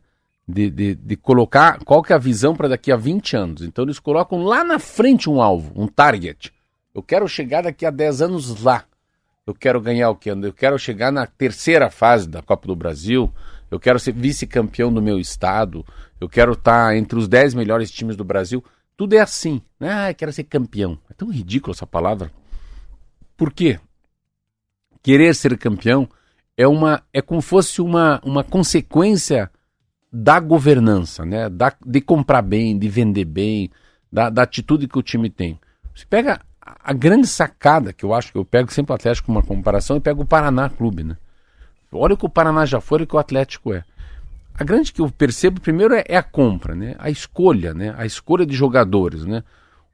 [0.47, 3.61] De, de, de colocar qual que é a visão para daqui a 20 anos.
[3.63, 6.53] Então eles colocam lá na frente um alvo, um target.
[6.93, 8.85] Eu quero chegar daqui a 10 anos lá.
[9.45, 10.31] Eu quero ganhar o quê?
[10.31, 13.31] Eu quero chegar na terceira fase da Copa do Brasil.
[13.69, 15.85] Eu quero ser vice-campeão do meu estado.
[16.19, 18.63] Eu quero estar entre os 10 melhores times do Brasil.
[18.97, 19.61] Tudo é assim.
[19.79, 19.93] Né?
[19.93, 20.97] Ah, eu quero ser campeão.
[21.07, 22.31] É tão ridículo essa palavra.
[23.37, 23.79] Por quê?
[25.03, 26.09] Querer ser campeão
[26.57, 29.51] é uma é como fosse uma, uma consequência
[30.11, 31.49] da governança, né?
[31.49, 33.69] Da, de comprar bem, de vender bem,
[34.11, 35.59] da, da atitude que o time tem.
[35.93, 39.43] Você pega a grande sacada que eu acho que eu pego sempre o Atlético uma
[39.43, 41.16] comparação, eu pego o Paraná Clube, né?
[41.91, 43.84] Olha o que o Paraná já foi e o que o Atlético é.
[44.57, 46.95] A grande que eu percebo primeiro é, é, a compra, né?
[46.97, 47.93] A escolha, né?
[47.97, 49.43] A escolha de jogadores, né?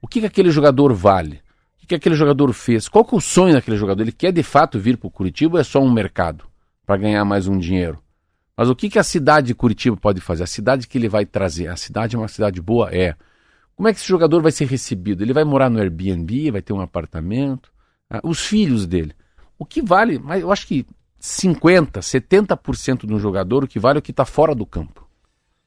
[0.02, 1.42] O que, que aquele jogador vale?
[1.76, 2.88] O que, que aquele jogador fez?
[2.88, 4.02] Qual que é o sonho daquele jogador?
[4.02, 6.46] Ele quer de fato vir para o Curitiba ou é só um mercado
[6.86, 8.00] para ganhar mais um dinheiro?
[8.56, 10.44] Mas o que, que a cidade de Curitiba pode fazer?
[10.44, 11.68] A cidade que ele vai trazer.
[11.68, 12.94] A cidade é uma cidade boa?
[12.94, 13.16] É.
[13.76, 15.24] Como é que esse jogador vai ser recebido?
[15.24, 17.72] Ele vai morar no Airbnb, vai ter um apartamento?
[18.10, 19.14] Ah, os filhos dele.
[19.58, 20.86] O que vale, mas eu acho que
[21.20, 25.08] 50%, 70% de um jogador, o que vale é o que está fora do campo.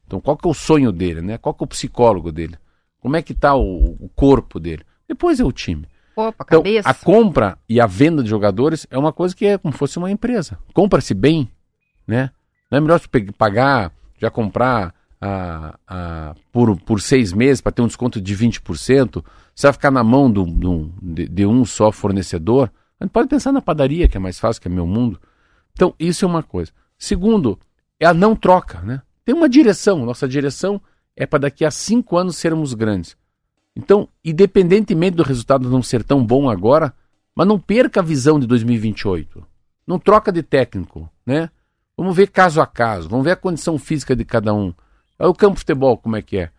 [0.05, 1.37] Então, qual que é o sonho dele, né?
[1.37, 2.57] Qual que é o psicólogo dele?
[2.99, 4.83] Como é que está o, o, corpo dele?
[5.07, 5.87] Depois é o time.
[6.15, 6.89] Opa, então, cabeça.
[6.89, 9.97] a compra e a venda de jogadores é uma coisa que é como se fosse
[9.97, 10.57] uma empresa.
[10.73, 11.51] Compra-se bem,
[12.07, 12.31] né?
[12.71, 17.81] Não é melhor você pagar, já comprar a, a, por, por seis meses para ter
[17.81, 19.23] um desconto de 20%?
[19.53, 22.71] Você vai ficar na mão do, do, de, de um só fornecedor?
[22.99, 25.19] A gente pode pensar na padaria, que é mais fácil, que é meu mundo.
[25.73, 26.71] Então, isso é uma coisa.
[26.97, 27.59] Segundo,
[27.99, 29.01] é a não troca, né?
[29.23, 30.05] Tem uma direção.
[30.05, 30.81] Nossa direção
[31.15, 33.17] é para daqui a cinco anos sermos grandes.
[33.75, 36.93] Então, independentemente do resultado não ser tão bom agora,
[37.35, 39.45] mas não perca a visão de 2028.
[39.85, 41.49] Não troca de técnico, né?
[41.97, 44.73] Vamos ver caso a caso, vamos ver a condição física de cada um.
[45.17, 46.49] Olha o campo de futebol como é que é.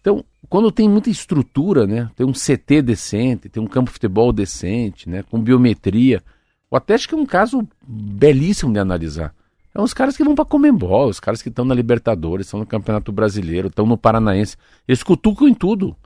[0.00, 2.10] Então, quando tem muita estrutura, né?
[2.16, 5.22] Tem um CT decente, tem um campo de futebol decente, né?
[5.22, 6.22] Com biometria,
[6.70, 9.34] o Atlético é um caso belíssimo de analisar.
[9.74, 12.66] É os caras que vão para Comembol, os caras que estão na Libertadores, estão no
[12.66, 14.56] Campeonato Brasileiro, estão no Paranaense.
[14.86, 15.96] Eles cutucam em tudo.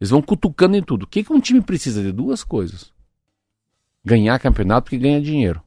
[0.00, 1.02] Eles vão cutucando em tudo.
[1.02, 2.12] O que, que um time precisa de?
[2.12, 2.92] Duas coisas.
[4.04, 5.62] Ganhar campeonato porque ganha dinheiro.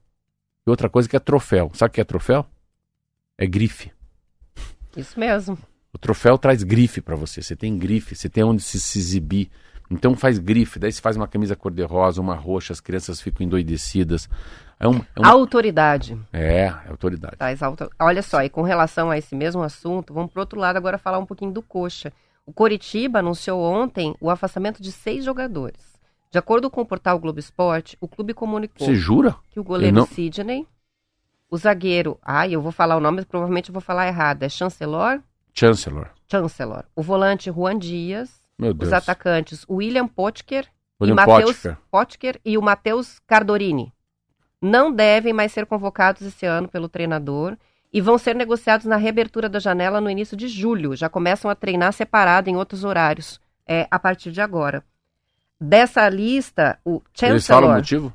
[0.65, 1.69] E outra coisa que é troféu.
[1.73, 2.45] Sabe o que é troféu?
[3.37, 3.91] É grife.
[4.95, 5.57] Isso mesmo.
[5.93, 7.41] O troféu traz grife para você.
[7.41, 9.51] Você tem grife, você tem onde se, se exibir.
[9.91, 14.27] Então faz grife, daí se faz uma camisa cor-de-rosa, uma roxa, as crianças ficam endoidecidas.
[14.79, 15.25] É um, é um...
[15.25, 16.17] Autoridade.
[16.31, 17.37] É, é autoridade.
[17.37, 17.89] Traz auto...
[17.99, 21.19] Olha só, e com relação a esse mesmo assunto, vamos para outro lado agora falar
[21.19, 22.11] um pouquinho do Coxa.
[22.45, 25.93] O Coritiba anunciou ontem o afastamento de seis jogadores.
[26.31, 29.35] De acordo com o portal Globo Esporte, o clube comunicou Você jura?
[29.51, 30.07] que o goleiro não...
[30.07, 30.67] Sidney,
[31.51, 35.21] o zagueiro, ai, eu vou falar o nome, provavelmente eu vou falar errado, é Chancellor?
[35.53, 36.09] Chancellor.
[36.29, 36.85] Chancellor.
[36.95, 38.87] O volante Juan Dias, Meu Deus.
[38.87, 40.67] os atacantes William Potker
[40.99, 41.77] William e Matheus Potker.
[41.91, 43.93] Potker e o Matheus Cardorini
[44.61, 47.57] não devem mais ser convocados esse ano pelo treinador
[47.91, 50.95] e vão ser negociados na reabertura da janela no início de julho.
[50.95, 54.83] Já começam a treinar separado em outros horários é, a partir de agora.
[55.59, 58.13] Dessa lista, o Eles falam o Chancellor, motivo?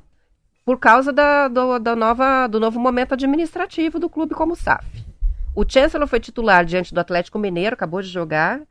[0.65, 4.85] por causa da, do, da nova, do novo momento administrativo do clube como SAF.
[5.55, 8.61] O Chancellor foi titular diante do Atlético Mineiro, acabou de jogar.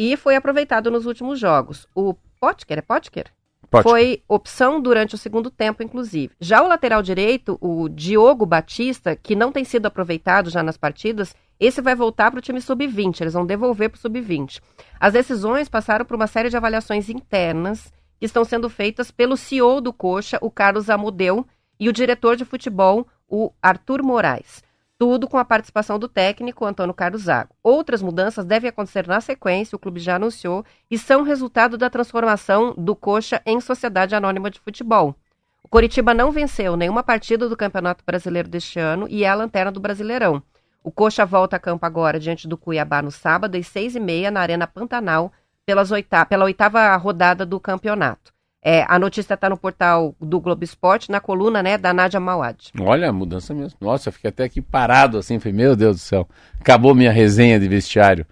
[0.00, 1.88] e foi aproveitado nos últimos jogos.
[1.92, 3.26] O Potker, é Potker?
[3.68, 3.82] Pode.
[3.82, 6.34] Foi opção durante o segundo tempo, inclusive.
[6.40, 11.34] Já o lateral direito, o Diogo Batista, que não tem sido aproveitado já nas partidas,
[11.58, 14.60] esse vai voltar para o time sub-20, eles vão devolver para o sub-20.
[15.00, 19.80] As decisões passaram por uma série de avaliações internas que estão sendo feitas pelo CEO
[19.80, 21.44] do Coxa, o Carlos Amodeu,
[21.78, 24.62] e o diretor de futebol, o Arthur Moraes.
[24.98, 27.54] Tudo com a participação do técnico Antônio Carlos Zago.
[27.62, 32.74] Outras mudanças devem acontecer na sequência, o clube já anunciou, e são resultado da transformação
[32.76, 35.14] do Coxa em Sociedade Anônima de Futebol.
[35.62, 39.70] O Coritiba não venceu nenhuma partida do Campeonato Brasileiro deste ano e é a lanterna
[39.70, 40.42] do Brasileirão.
[40.82, 44.32] O Coxa volta a campo agora diante do Cuiabá no sábado, às seis e meia,
[44.32, 45.32] na Arena Pantanal,
[45.64, 48.32] pelas oita pela oitava rodada do campeonato.
[48.62, 52.72] É, a notícia está no portal do Globo Esporte, na coluna né, da Nádia Mauad.
[52.80, 53.78] Olha, mudança mesmo.
[53.80, 56.28] Nossa, eu fiquei até aqui parado assim, falei, meu Deus do céu,
[56.60, 58.26] acabou minha resenha de vestiário.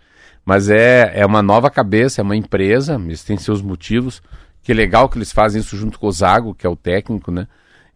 [0.45, 4.22] Mas é, é uma nova cabeça, é uma empresa, eles têm seus motivos.
[4.62, 7.47] Que legal que eles fazem isso junto com o Zago, que é o técnico, né?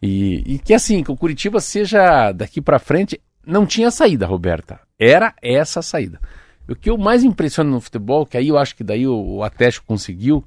[0.01, 4.79] E, e que assim, que o Curitiba seja daqui para frente, não tinha saída, Roberta.
[4.99, 6.19] Era essa a saída.
[6.67, 9.43] O que eu mais impressiona no futebol, que aí eu acho que daí o, o
[9.43, 10.43] Atlético conseguiu,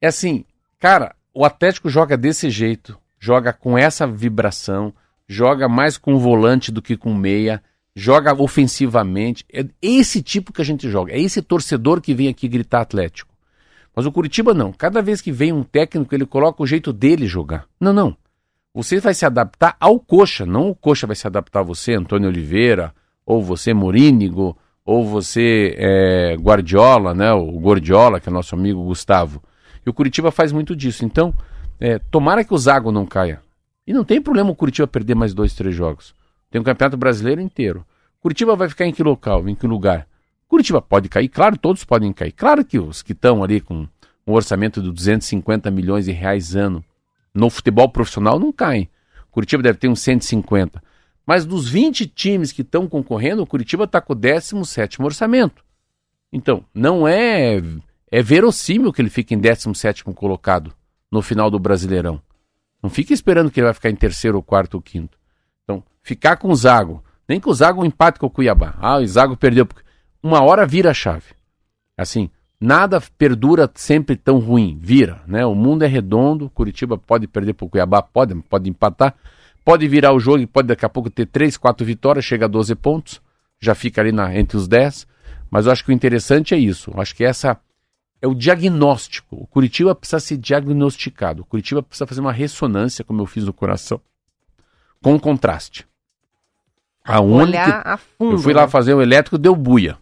[0.00, 0.44] é assim,
[0.84, 4.92] cara, o Atlético joga desse jeito, joga com essa vibração,
[5.26, 7.62] joga mais com volante do que com meia,
[7.96, 9.46] joga ofensivamente.
[9.50, 13.32] É esse tipo que a gente joga, é esse torcedor que vem aqui gritar Atlético.
[13.96, 14.74] Mas o Curitiba não.
[14.74, 17.64] Cada vez que vem um técnico, ele coloca o jeito dele jogar.
[17.80, 18.14] Não, não.
[18.74, 22.28] Você vai se adaptar ao Coxa, não o Coxa vai se adaptar a você, Antônio
[22.28, 24.54] Oliveira, ou você, Morínigo,
[24.84, 29.42] ou você, é, Guardiola, né, o Gordiola, que é nosso amigo Gustavo.
[29.84, 31.04] E o Curitiba faz muito disso.
[31.04, 31.34] Então,
[31.80, 33.40] é, tomara que o Zago não caia.
[33.86, 36.14] E não tem problema o Curitiba perder mais dois, três jogos.
[36.50, 37.84] Tem o Campeonato Brasileiro inteiro.
[38.20, 40.06] Curitiba vai ficar em que local, em que lugar?
[40.48, 42.32] Curitiba pode cair, claro, todos podem cair.
[42.32, 43.86] Claro que os que estão ali com
[44.26, 46.82] um orçamento de 250 milhões de reais ano
[47.34, 48.88] no futebol profissional não caem.
[49.30, 50.82] Curitiba deve ter uns 150.
[51.26, 55.64] Mas dos 20 times que estão concorrendo, o Curitiba está com o 17 orçamento.
[56.32, 57.62] Então, não é
[58.14, 60.72] é verossímil que ele fique em 17 colocado
[61.10, 62.22] no final do Brasileirão.
[62.80, 65.18] Não fique esperando que ele vai ficar em terceiro, ou quarto ou quinto.
[65.64, 68.76] Então, ficar com o Zago, nem que o Zago empate com o Cuiabá.
[68.78, 69.66] Ah, o Zago perdeu.
[70.22, 71.34] Uma hora vira a chave.
[71.98, 75.44] Assim, nada perdura sempre tão ruim, vira, né?
[75.44, 79.12] O mundo é redondo, Curitiba pode perder para o Cuiabá, pode, pode empatar,
[79.64, 82.48] pode virar o jogo e pode daqui a pouco ter 3, 4 vitórias, chega a
[82.48, 83.20] 12 pontos,
[83.60, 85.04] já fica ali na, entre os 10,
[85.50, 87.58] mas eu acho que o interessante é isso, eu acho que essa
[88.24, 93.20] é o diagnóstico, o Curitiba precisa ser diagnosticado, o Curitiba precisa fazer uma ressonância, como
[93.20, 94.00] eu fiz no coração,
[95.02, 95.86] com contraste.
[97.04, 98.68] A única, a fundo, eu fui lá né?
[98.68, 99.98] fazer o elétrico, deu buia.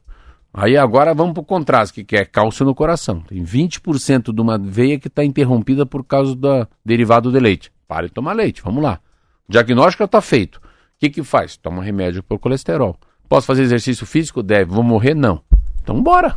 [0.54, 3.22] Aí agora vamos para o contraste, que é cálcio no coração.
[3.22, 7.72] Tem 20% de uma veia que está interrompida por causa do derivado de leite.
[7.88, 9.00] Pare de tomar leite, vamos lá.
[9.48, 10.58] O diagnóstico está feito.
[10.58, 10.60] O
[11.00, 11.56] que, que faz?
[11.56, 12.96] Toma remédio para o colesterol.
[13.28, 14.44] Posso fazer exercício físico?
[14.44, 14.70] Deve.
[14.70, 15.14] Vou morrer?
[15.14, 15.42] Não.
[15.82, 16.36] Então bora.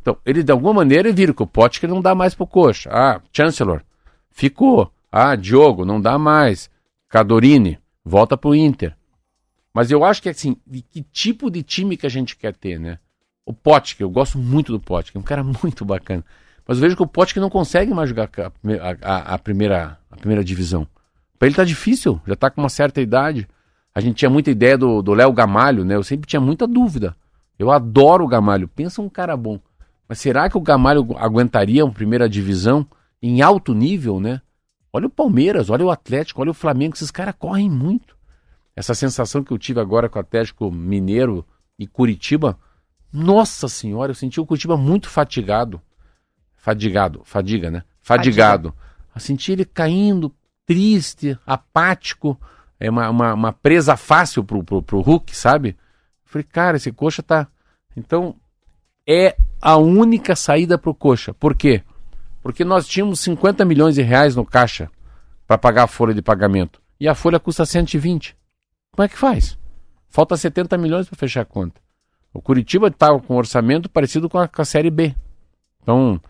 [0.00, 2.90] Então, ele de alguma maneira vira que o que não dá mais para o coxa.
[2.92, 3.82] Ah, Chancellor,
[4.30, 4.90] ficou.
[5.12, 6.70] Ah, Diogo, não dá mais.
[7.08, 8.96] Cadorini, volta para o Inter.
[9.74, 12.78] Mas eu acho que assim, de que tipo de time que a gente quer ter,
[12.78, 12.98] né?
[13.44, 16.24] O Potker, eu gosto muito do Potker, é um cara muito bacana.
[16.66, 18.50] Mas eu vejo que o Potker não consegue mais jogar a,
[19.02, 20.86] a, a, primeira, a primeira divisão.
[21.38, 23.48] Para ele tá difícil, já tá com uma certa idade.
[23.94, 25.96] A gente tinha muita ideia do Léo Gamalho, né?
[25.96, 27.16] Eu sempre tinha muita dúvida.
[27.58, 29.58] Eu adoro o Gamalho, pensa um cara bom.
[30.10, 32.84] Mas será que o Gamalho aguentaria uma primeira divisão
[33.22, 34.42] em alto nível, né?
[34.92, 38.16] Olha o Palmeiras, olha o Atlético, olha o Flamengo, esses caras correm muito.
[38.74, 41.46] Essa sensação que eu tive agora com o Atlético Mineiro
[41.78, 42.58] e Curitiba,
[43.12, 45.80] nossa senhora, eu senti o Curitiba muito fatigado.
[46.56, 47.84] Fadigado, fadiga, né?
[48.02, 48.70] Fadigado.
[48.70, 48.90] Fadiga.
[49.14, 50.34] Eu senti ele caindo,
[50.66, 52.36] triste, apático.
[52.80, 55.68] É uma, uma, uma presa fácil pro, pro, pro Hulk, sabe?
[55.68, 55.76] Eu
[56.24, 57.46] falei, cara, esse coxa tá.
[57.96, 58.34] Então,
[59.12, 61.34] é a única saída pro coxa.
[61.34, 61.82] Por quê?
[62.40, 64.88] Porque nós tínhamos 50 milhões de reais no caixa
[65.48, 66.80] para pagar a folha de pagamento.
[67.00, 68.36] E a folha custa 120.
[68.92, 69.58] Como é que faz?
[70.08, 71.80] Falta 70 milhões para fechar a conta.
[72.32, 75.12] O Curitiba estava com um orçamento parecido com a, com a Série B.
[75.82, 76.20] Então,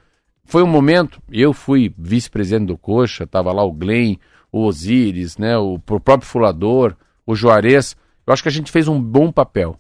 [0.45, 4.17] foi um momento, eu fui vice-presidente do Coxa, estava lá o Glenn,
[4.51, 7.95] o Osíris, né, o, o próprio Fulador, o Juarez.
[8.27, 9.79] Eu acho que a gente fez um bom papel.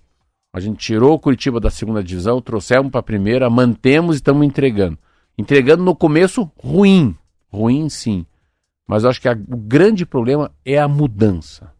[0.52, 4.46] A gente tirou o Curitiba da segunda divisão, trouxemos para a primeira, mantemos e estamos
[4.46, 4.98] entregando.
[5.38, 7.16] Entregando no começo ruim,
[7.52, 8.26] ruim sim.
[8.86, 11.72] Mas eu acho que a, o grande problema é a mudança.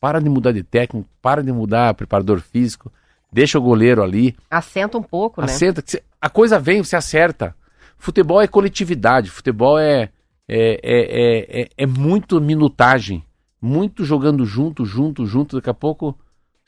[0.00, 2.92] Para de mudar de técnico, para de mudar preparador físico
[3.32, 4.36] deixa o goleiro ali.
[4.50, 5.46] Assenta um pouco, né?
[5.46, 5.82] Assenta.
[6.20, 7.56] a coisa vem, você acerta.
[7.96, 10.10] Futebol é coletividade, futebol é,
[10.48, 13.24] é, é, é, é muito minutagem,
[13.60, 15.56] muito jogando junto, junto, junto.
[15.56, 16.18] Daqui a pouco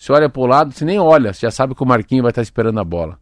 [0.05, 2.43] você olha pro lado, você nem olha, você já sabe que o Marquinho vai estar
[2.43, 3.19] esperando a bola.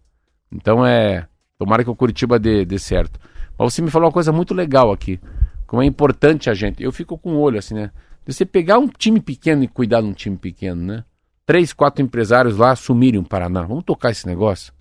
[0.50, 1.28] Então é.
[1.56, 3.20] Tomara que o Curitiba dê, dê certo.
[3.56, 5.20] Mas você me falou uma coisa muito legal aqui.
[5.64, 6.82] Como é importante a gente.
[6.82, 7.92] Eu fico com o olho assim, né?
[8.26, 11.04] De você pegar um time pequeno e cuidar de um time pequeno, né?
[11.46, 13.62] Três, quatro empresários lá assumirem o Paraná.
[13.62, 14.72] Vamos tocar esse negócio.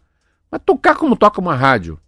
[0.50, 2.00] Mas tocar como toca uma rádio.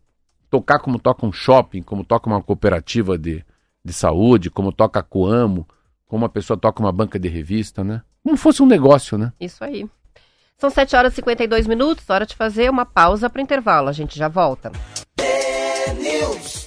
[0.49, 3.45] Tocar como toca um shopping, como toca uma cooperativa de,
[3.85, 5.67] de saúde, como toca a Coamo,
[6.07, 8.01] como uma pessoa toca uma banca de revista, né?
[8.23, 9.33] Como fosse um negócio, né?
[9.39, 9.87] Isso aí.
[10.57, 13.89] São 7 horas e 52 minutos, hora de fazer uma pausa para o intervalo.
[13.89, 14.71] A gente já volta.
[15.99, 16.62] News.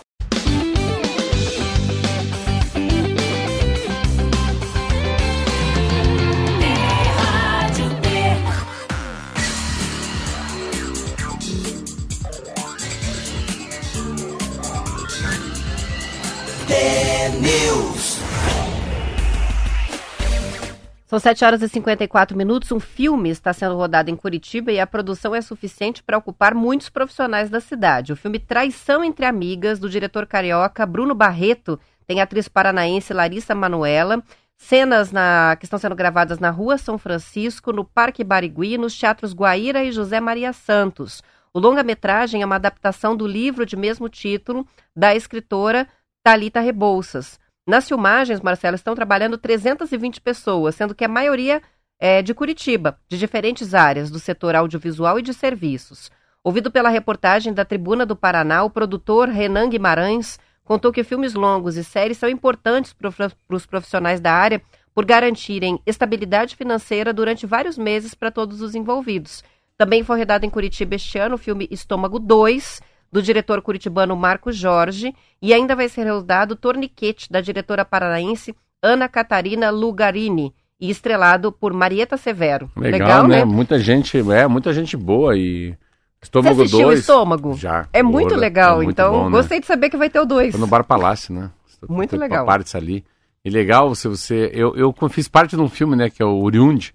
[21.16, 22.70] São 7 horas e 54 minutos.
[22.70, 26.90] Um filme está sendo rodado em Curitiba e a produção é suficiente para ocupar muitos
[26.90, 28.12] profissionais da cidade.
[28.12, 33.54] O filme Traição entre Amigas, do diretor carioca Bruno Barreto, tem a atriz paranaense Larissa
[33.54, 34.22] Manuela.
[34.58, 39.32] Cenas na, que estão sendo gravadas na Rua São Francisco, no Parque Barigui, nos teatros
[39.32, 41.22] Guaíra e José Maria Santos.
[41.54, 45.88] O longa-metragem é uma adaptação do livro de mesmo título da escritora
[46.22, 47.40] Talita Rebouças.
[47.66, 51.60] Nas filmagens, Marcelo, estão trabalhando 320 pessoas, sendo que a maioria
[51.98, 56.08] é de Curitiba, de diferentes áreas do setor audiovisual e de serviços.
[56.44, 61.76] Ouvido pela reportagem da Tribuna do Paraná, o produtor Renan Guimarães contou que filmes longos
[61.76, 63.10] e séries são importantes para
[63.50, 64.62] os profissionais da área
[64.94, 69.42] por garantirem estabilidade financeira durante vários meses para todos os envolvidos.
[69.76, 72.80] Também foi redado em Curitiba este ano o filme Estômago 2,
[73.12, 79.08] do diretor curitibano Marco Jorge, e ainda vai ser rodado Torniquete, da diretora paranaense Ana
[79.08, 82.70] Catarina Lugarini, e estrelado por Marieta Severo.
[82.76, 83.38] Legal, Legal né?
[83.38, 83.44] né?
[83.44, 85.76] Muita gente, é, muita gente boa e Você
[86.24, 87.00] Estômago assistiu 2.
[87.00, 87.54] Estômago?
[87.56, 87.88] Já.
[87.92, 89.30] É muito Gorda, legal, é muito então bom, né?
[89.30, 90.52] gostei de saber que vai ter o 2.
[90.52, 91.50] Foi no Bar Palácio, né?
[91.88, 92.44] Muito legal.
[92.44, 93.04] Partes ali.
[93.44, 94.50] E legal se você.
[94.52, 96.10] Eu, eu fiz parte de um filme, né?
[96.10, 96.92] Que é o Oriunde.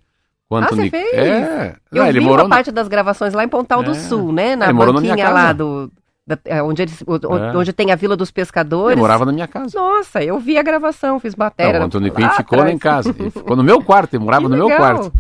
[0.54, 1.14] Ah, você Ni- fez?
[1.14, 1.76] É.
[1.94, 3.94] Eu Ah, ele vi morou uma na- parte das gravações lá em Pontal do É.
[3.94, 4.56] Sul, né?
[4.58, 5.46] Na Ele morou na minha banquinha casa.
[5.48, 5.90] lá do.
[6.46, 7.58] É, onde, eles, É.
[7.58, 8.98] onde tem a Vila dos Pescadores.
[8.98, 9.78] morava na minha casa.
[9.80, 11.74] Nossa, eu vi a gravação, fiz matéria.
[11.80, 13.10] Não, o Antônio Quinn ficou lá em casa.
[13.18, 14.80] Ele ficou no meu quarto, ele morava Que no meu legal.
[14.80, 15.14] quarto.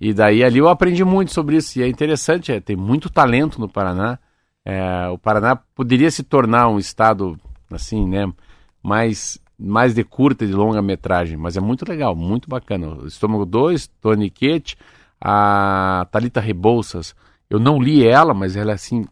[0.00, 1.78] E daí ali eu aprendi muito sobre isso.
[1.78, 4.18] E é interessante, é, tem muito talento no Paraná.
[4.64, 7.36] É, o Paraná poderia se tornar um estado,
[7.72, 8.30] assim, né,
[8.82, 11.36] mais, mais de curta e de longa metragem.
[11.36, 12.88] Mas é muito legal, muito bacana.
[12.88, 14.76] O Estômago 2, Toniquete,
[15.20, 17.14] a Talita Rebouças.
[17.50, 19.04] Eu não li ela, mas ela é, assim,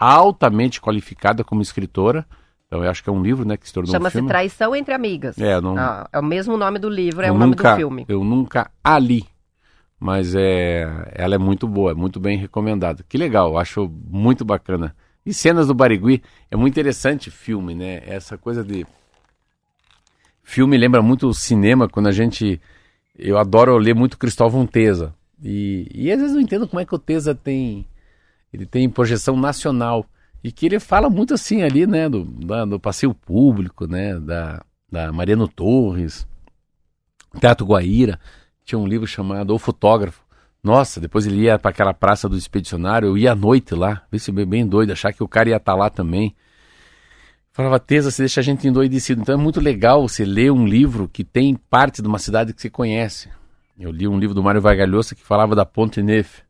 [0.00, 2.26] altamente qualificada como escritora.
[2.66, 4.28] Então eu acho que é um livro, né, que se tornou um Chama-se filme.
[4.28, 5.36] Traição entre Amigas.
[5.38, 7.76] É, não- Ah, é o mesmo nome do livro, é eu o nome nunca, do
[7.76, 8.04] filme.
[8.08, 9.24] Eu nunca a li,
[9.98, 13.04] mas é, ela é muito boa, é muito bem recomendada.
[13.08, 14.94] Que legal, acho muito bacana.
[15.26, 18.00] E cenas do Barigui, é muito interessante filme, né?
[18.06, 18.86] Essa coisa de...
[20.42, 22.60] Filme lembra muito o cinema, quando a gente...
[23.18, 25.14] Eu adoro ler muito Cristóvão Teza.
[25.42, 27.84] E, e às vezes eu não entendo como é que o Teza tem...
[28.52, 30.06] Ele tem projeção nacional.
[30.42, 32.08] E que ele fala muito assim ali, né?
[32.08, 34.18] Do, da- do passeio público, né?
[34.18, 36.26] Da, da Mariano Torres,
[37.38, 38.18] Teatro Guaíra.
[38.64, 40.22] Tinha um livro chamado O Fotógrafo.
[40.62, 44.18] Nossa, depois ele ia para aquela praça do expedicionário, eu ia à noite lá, ver
[44.18, 46.34] se bem, doido, achar que o cara ia estar lá também.
[47.50, 49.22] Falava, Tesa, você deixa a gente endoidecido.
[49.22, 52.60] Então é muito legal você ler um livro que tem parte de uma cidade que
[52.60, 53.28] você conhece.
[53.78, 56.42] Eu li um livro do Mário Vargalhosa que falava da Ponte Neuf,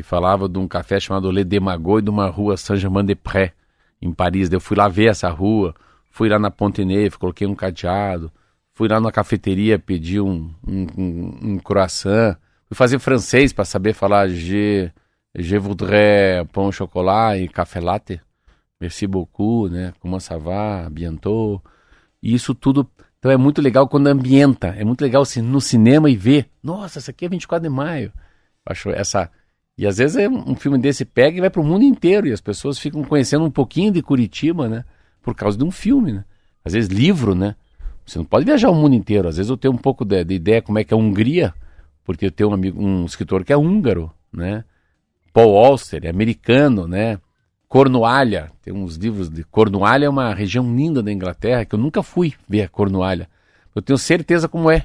[0.00, 3.52] que falava de um café chamado Le Demago e de uma rua Saint-Germain-des-Prés,
[4.00, 4.50] em Paris.
[4.50, 5.74] Eu fui lá ver essa rua,
[6.10, 8.32] fui lá na Ponte Neuf, coloquei um cadeado,
[8.72, 12.34] fui lá na cafeteria, pedi um, um, um, um croissant,
[12.66, 14.90] fui fazer francês para saber falar je,
[15.34, 18.20] je voudrais pão au chocolat e café latte.
[18.80, 19.92] Merci beaucoup, né?
[20.00, 20.88] Comment ça va?
[20.88, 21.60] Bientôt.
[22.22, 22.90] E isso tudo.
[23.18, 24.68] Então é muito legal quando ambienta.
[24.68, 26.48] É muito legal assim, no cinema e ver.
[26.62, 28.10] Nossa, isso aqui é 24 de maio.
[28.64, 29.30] Acho essa.
[29.80, 32.28] E às vezes é um filme desse pega e vai para o mundo inteiro.
[32.28, 34.84] E as pessoas ficam conhecendo um pouquinho de Curitiba, né?
[35.22, 36.24] Por causa de um filme, né?
[36.62, 37.56] Às vezes livro, né?
[38.04, 39.26] Você não pode viajar o mundo inteiro.
[39.26, 41.54] Às vezes eu tenho um pouco de, de ideia como é que é a Hungria,
[42.04, 44.64] porque eu tenho um amigo, um escritor que é húngaro, né?
[45.32, 47.18] Paul Auster, é americano, né?
[47.66, 52.02] Cornualha, tem uns livros de Cornualha, é uma região linda da Inglaterra que eu nunca
[52.02, 53.30] fui ver a Cornualha.
[53.74, 54.84] Eu tenho certeza como é,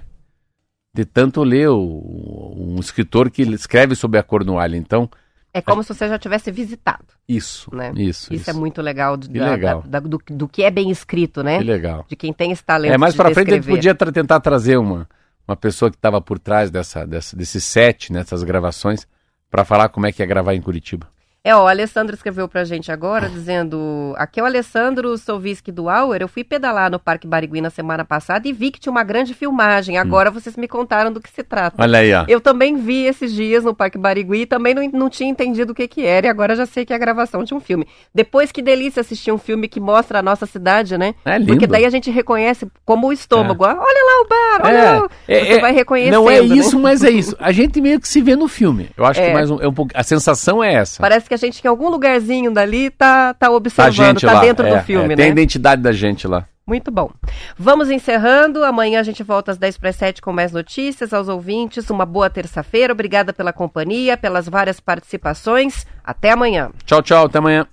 [0.96, 4.78] de tanto ler o- um escritor que escreve sobre a Cornualha.
[4.78, 5.10] Então,
[5.54, 7.92] É como se você já tivesse visitado, Isso, né?
[7.98, 9.82] isso, Isso, é muito legal, de- Que da- legal.
[9.82, 11.58] da- da- do, do que é bem escrito, né?
[11.58, 12.06] Que legal.
[12.08, 14.78] De quem tem esse talento É, mais pra frente a gente podia tra- tentar trazer
[14.78, 15.06] uma,
[15.46, 19.06] uma pessoa que estava por trás dessa, dessa, desse set, nessas gravações,
[19.52, 21.08] para falar como é que é gravar em Curitiba.
[21.48, 24.16] É, ó, o Alessandro escreveu pra gente agora, dizendo...
[24.18, 26.24] Aqui é o Alessandro Solviski do Auer.
[26.24, 29.36] Eu fui pedalar no Parque Barigui na semana passada e vi que tinha uma grande
[29.36, 29.96] filmagem.
[30.00, 31.76] Agora vocês me contaram do que se trata.
[31.80, 31.84] Hum.
[31.84, 32.26] Olha aí, ó.
[32.28, 35.76] Eu também vi esses dias no Parque Barigui e também não, não tinha entendido o
[35.76, 36.26] que que era.
[36.26, 37.88] E agora já sei que é a gravação de um filme.
[38.12, 41.14] Depois, que delícia assistir um filme que mostra a nossa cidade, né?
[41.24, 41.52] É lindo.
[41.52, 43.64] Porque daí a gente reconhece como o estômago.
[43.66, 45.06] Ah, Olha lá o bar, olha lá.
[45.06, 46.56] o- Você vai reconhecendo, Não é né?
[46.56, 47.36] isso, mas é isso.
[47.40, 48.90] A gente meio que se vê no filme.
[48.98, 49.28] Eu acho É.
[49.28, 49.92] que mais um, é um pouco.
[49.94, 51.00] A sensação é essa.
[51.00, 54.34] Parece que a gente em algum lugarzinho dali tá, tá Tá a observando, gente tá
[54.34, 54.42] lá.
[54.42, 55.32] dentro é, do filme, é, Tem a né?
[55.34, 56.46] identidade da gente lá.
[56.68, 57.12] Muito bom.
[57.58, 58.64] Vamos encerrando.
[58.64, 61.92] Amanhã a gente volta às 10 para 7 com mais notícias aos ouvintes.
[61.92, 62.92] Uma boa terça-feira.
[62.92, 65.86] Obrigada pela companhia, pelas várias participações.
[66.04, 66.72] Até amanhã.
[66.86, 67.26] Tchau, tchau.
[67.26, 67.68] Até amanhã.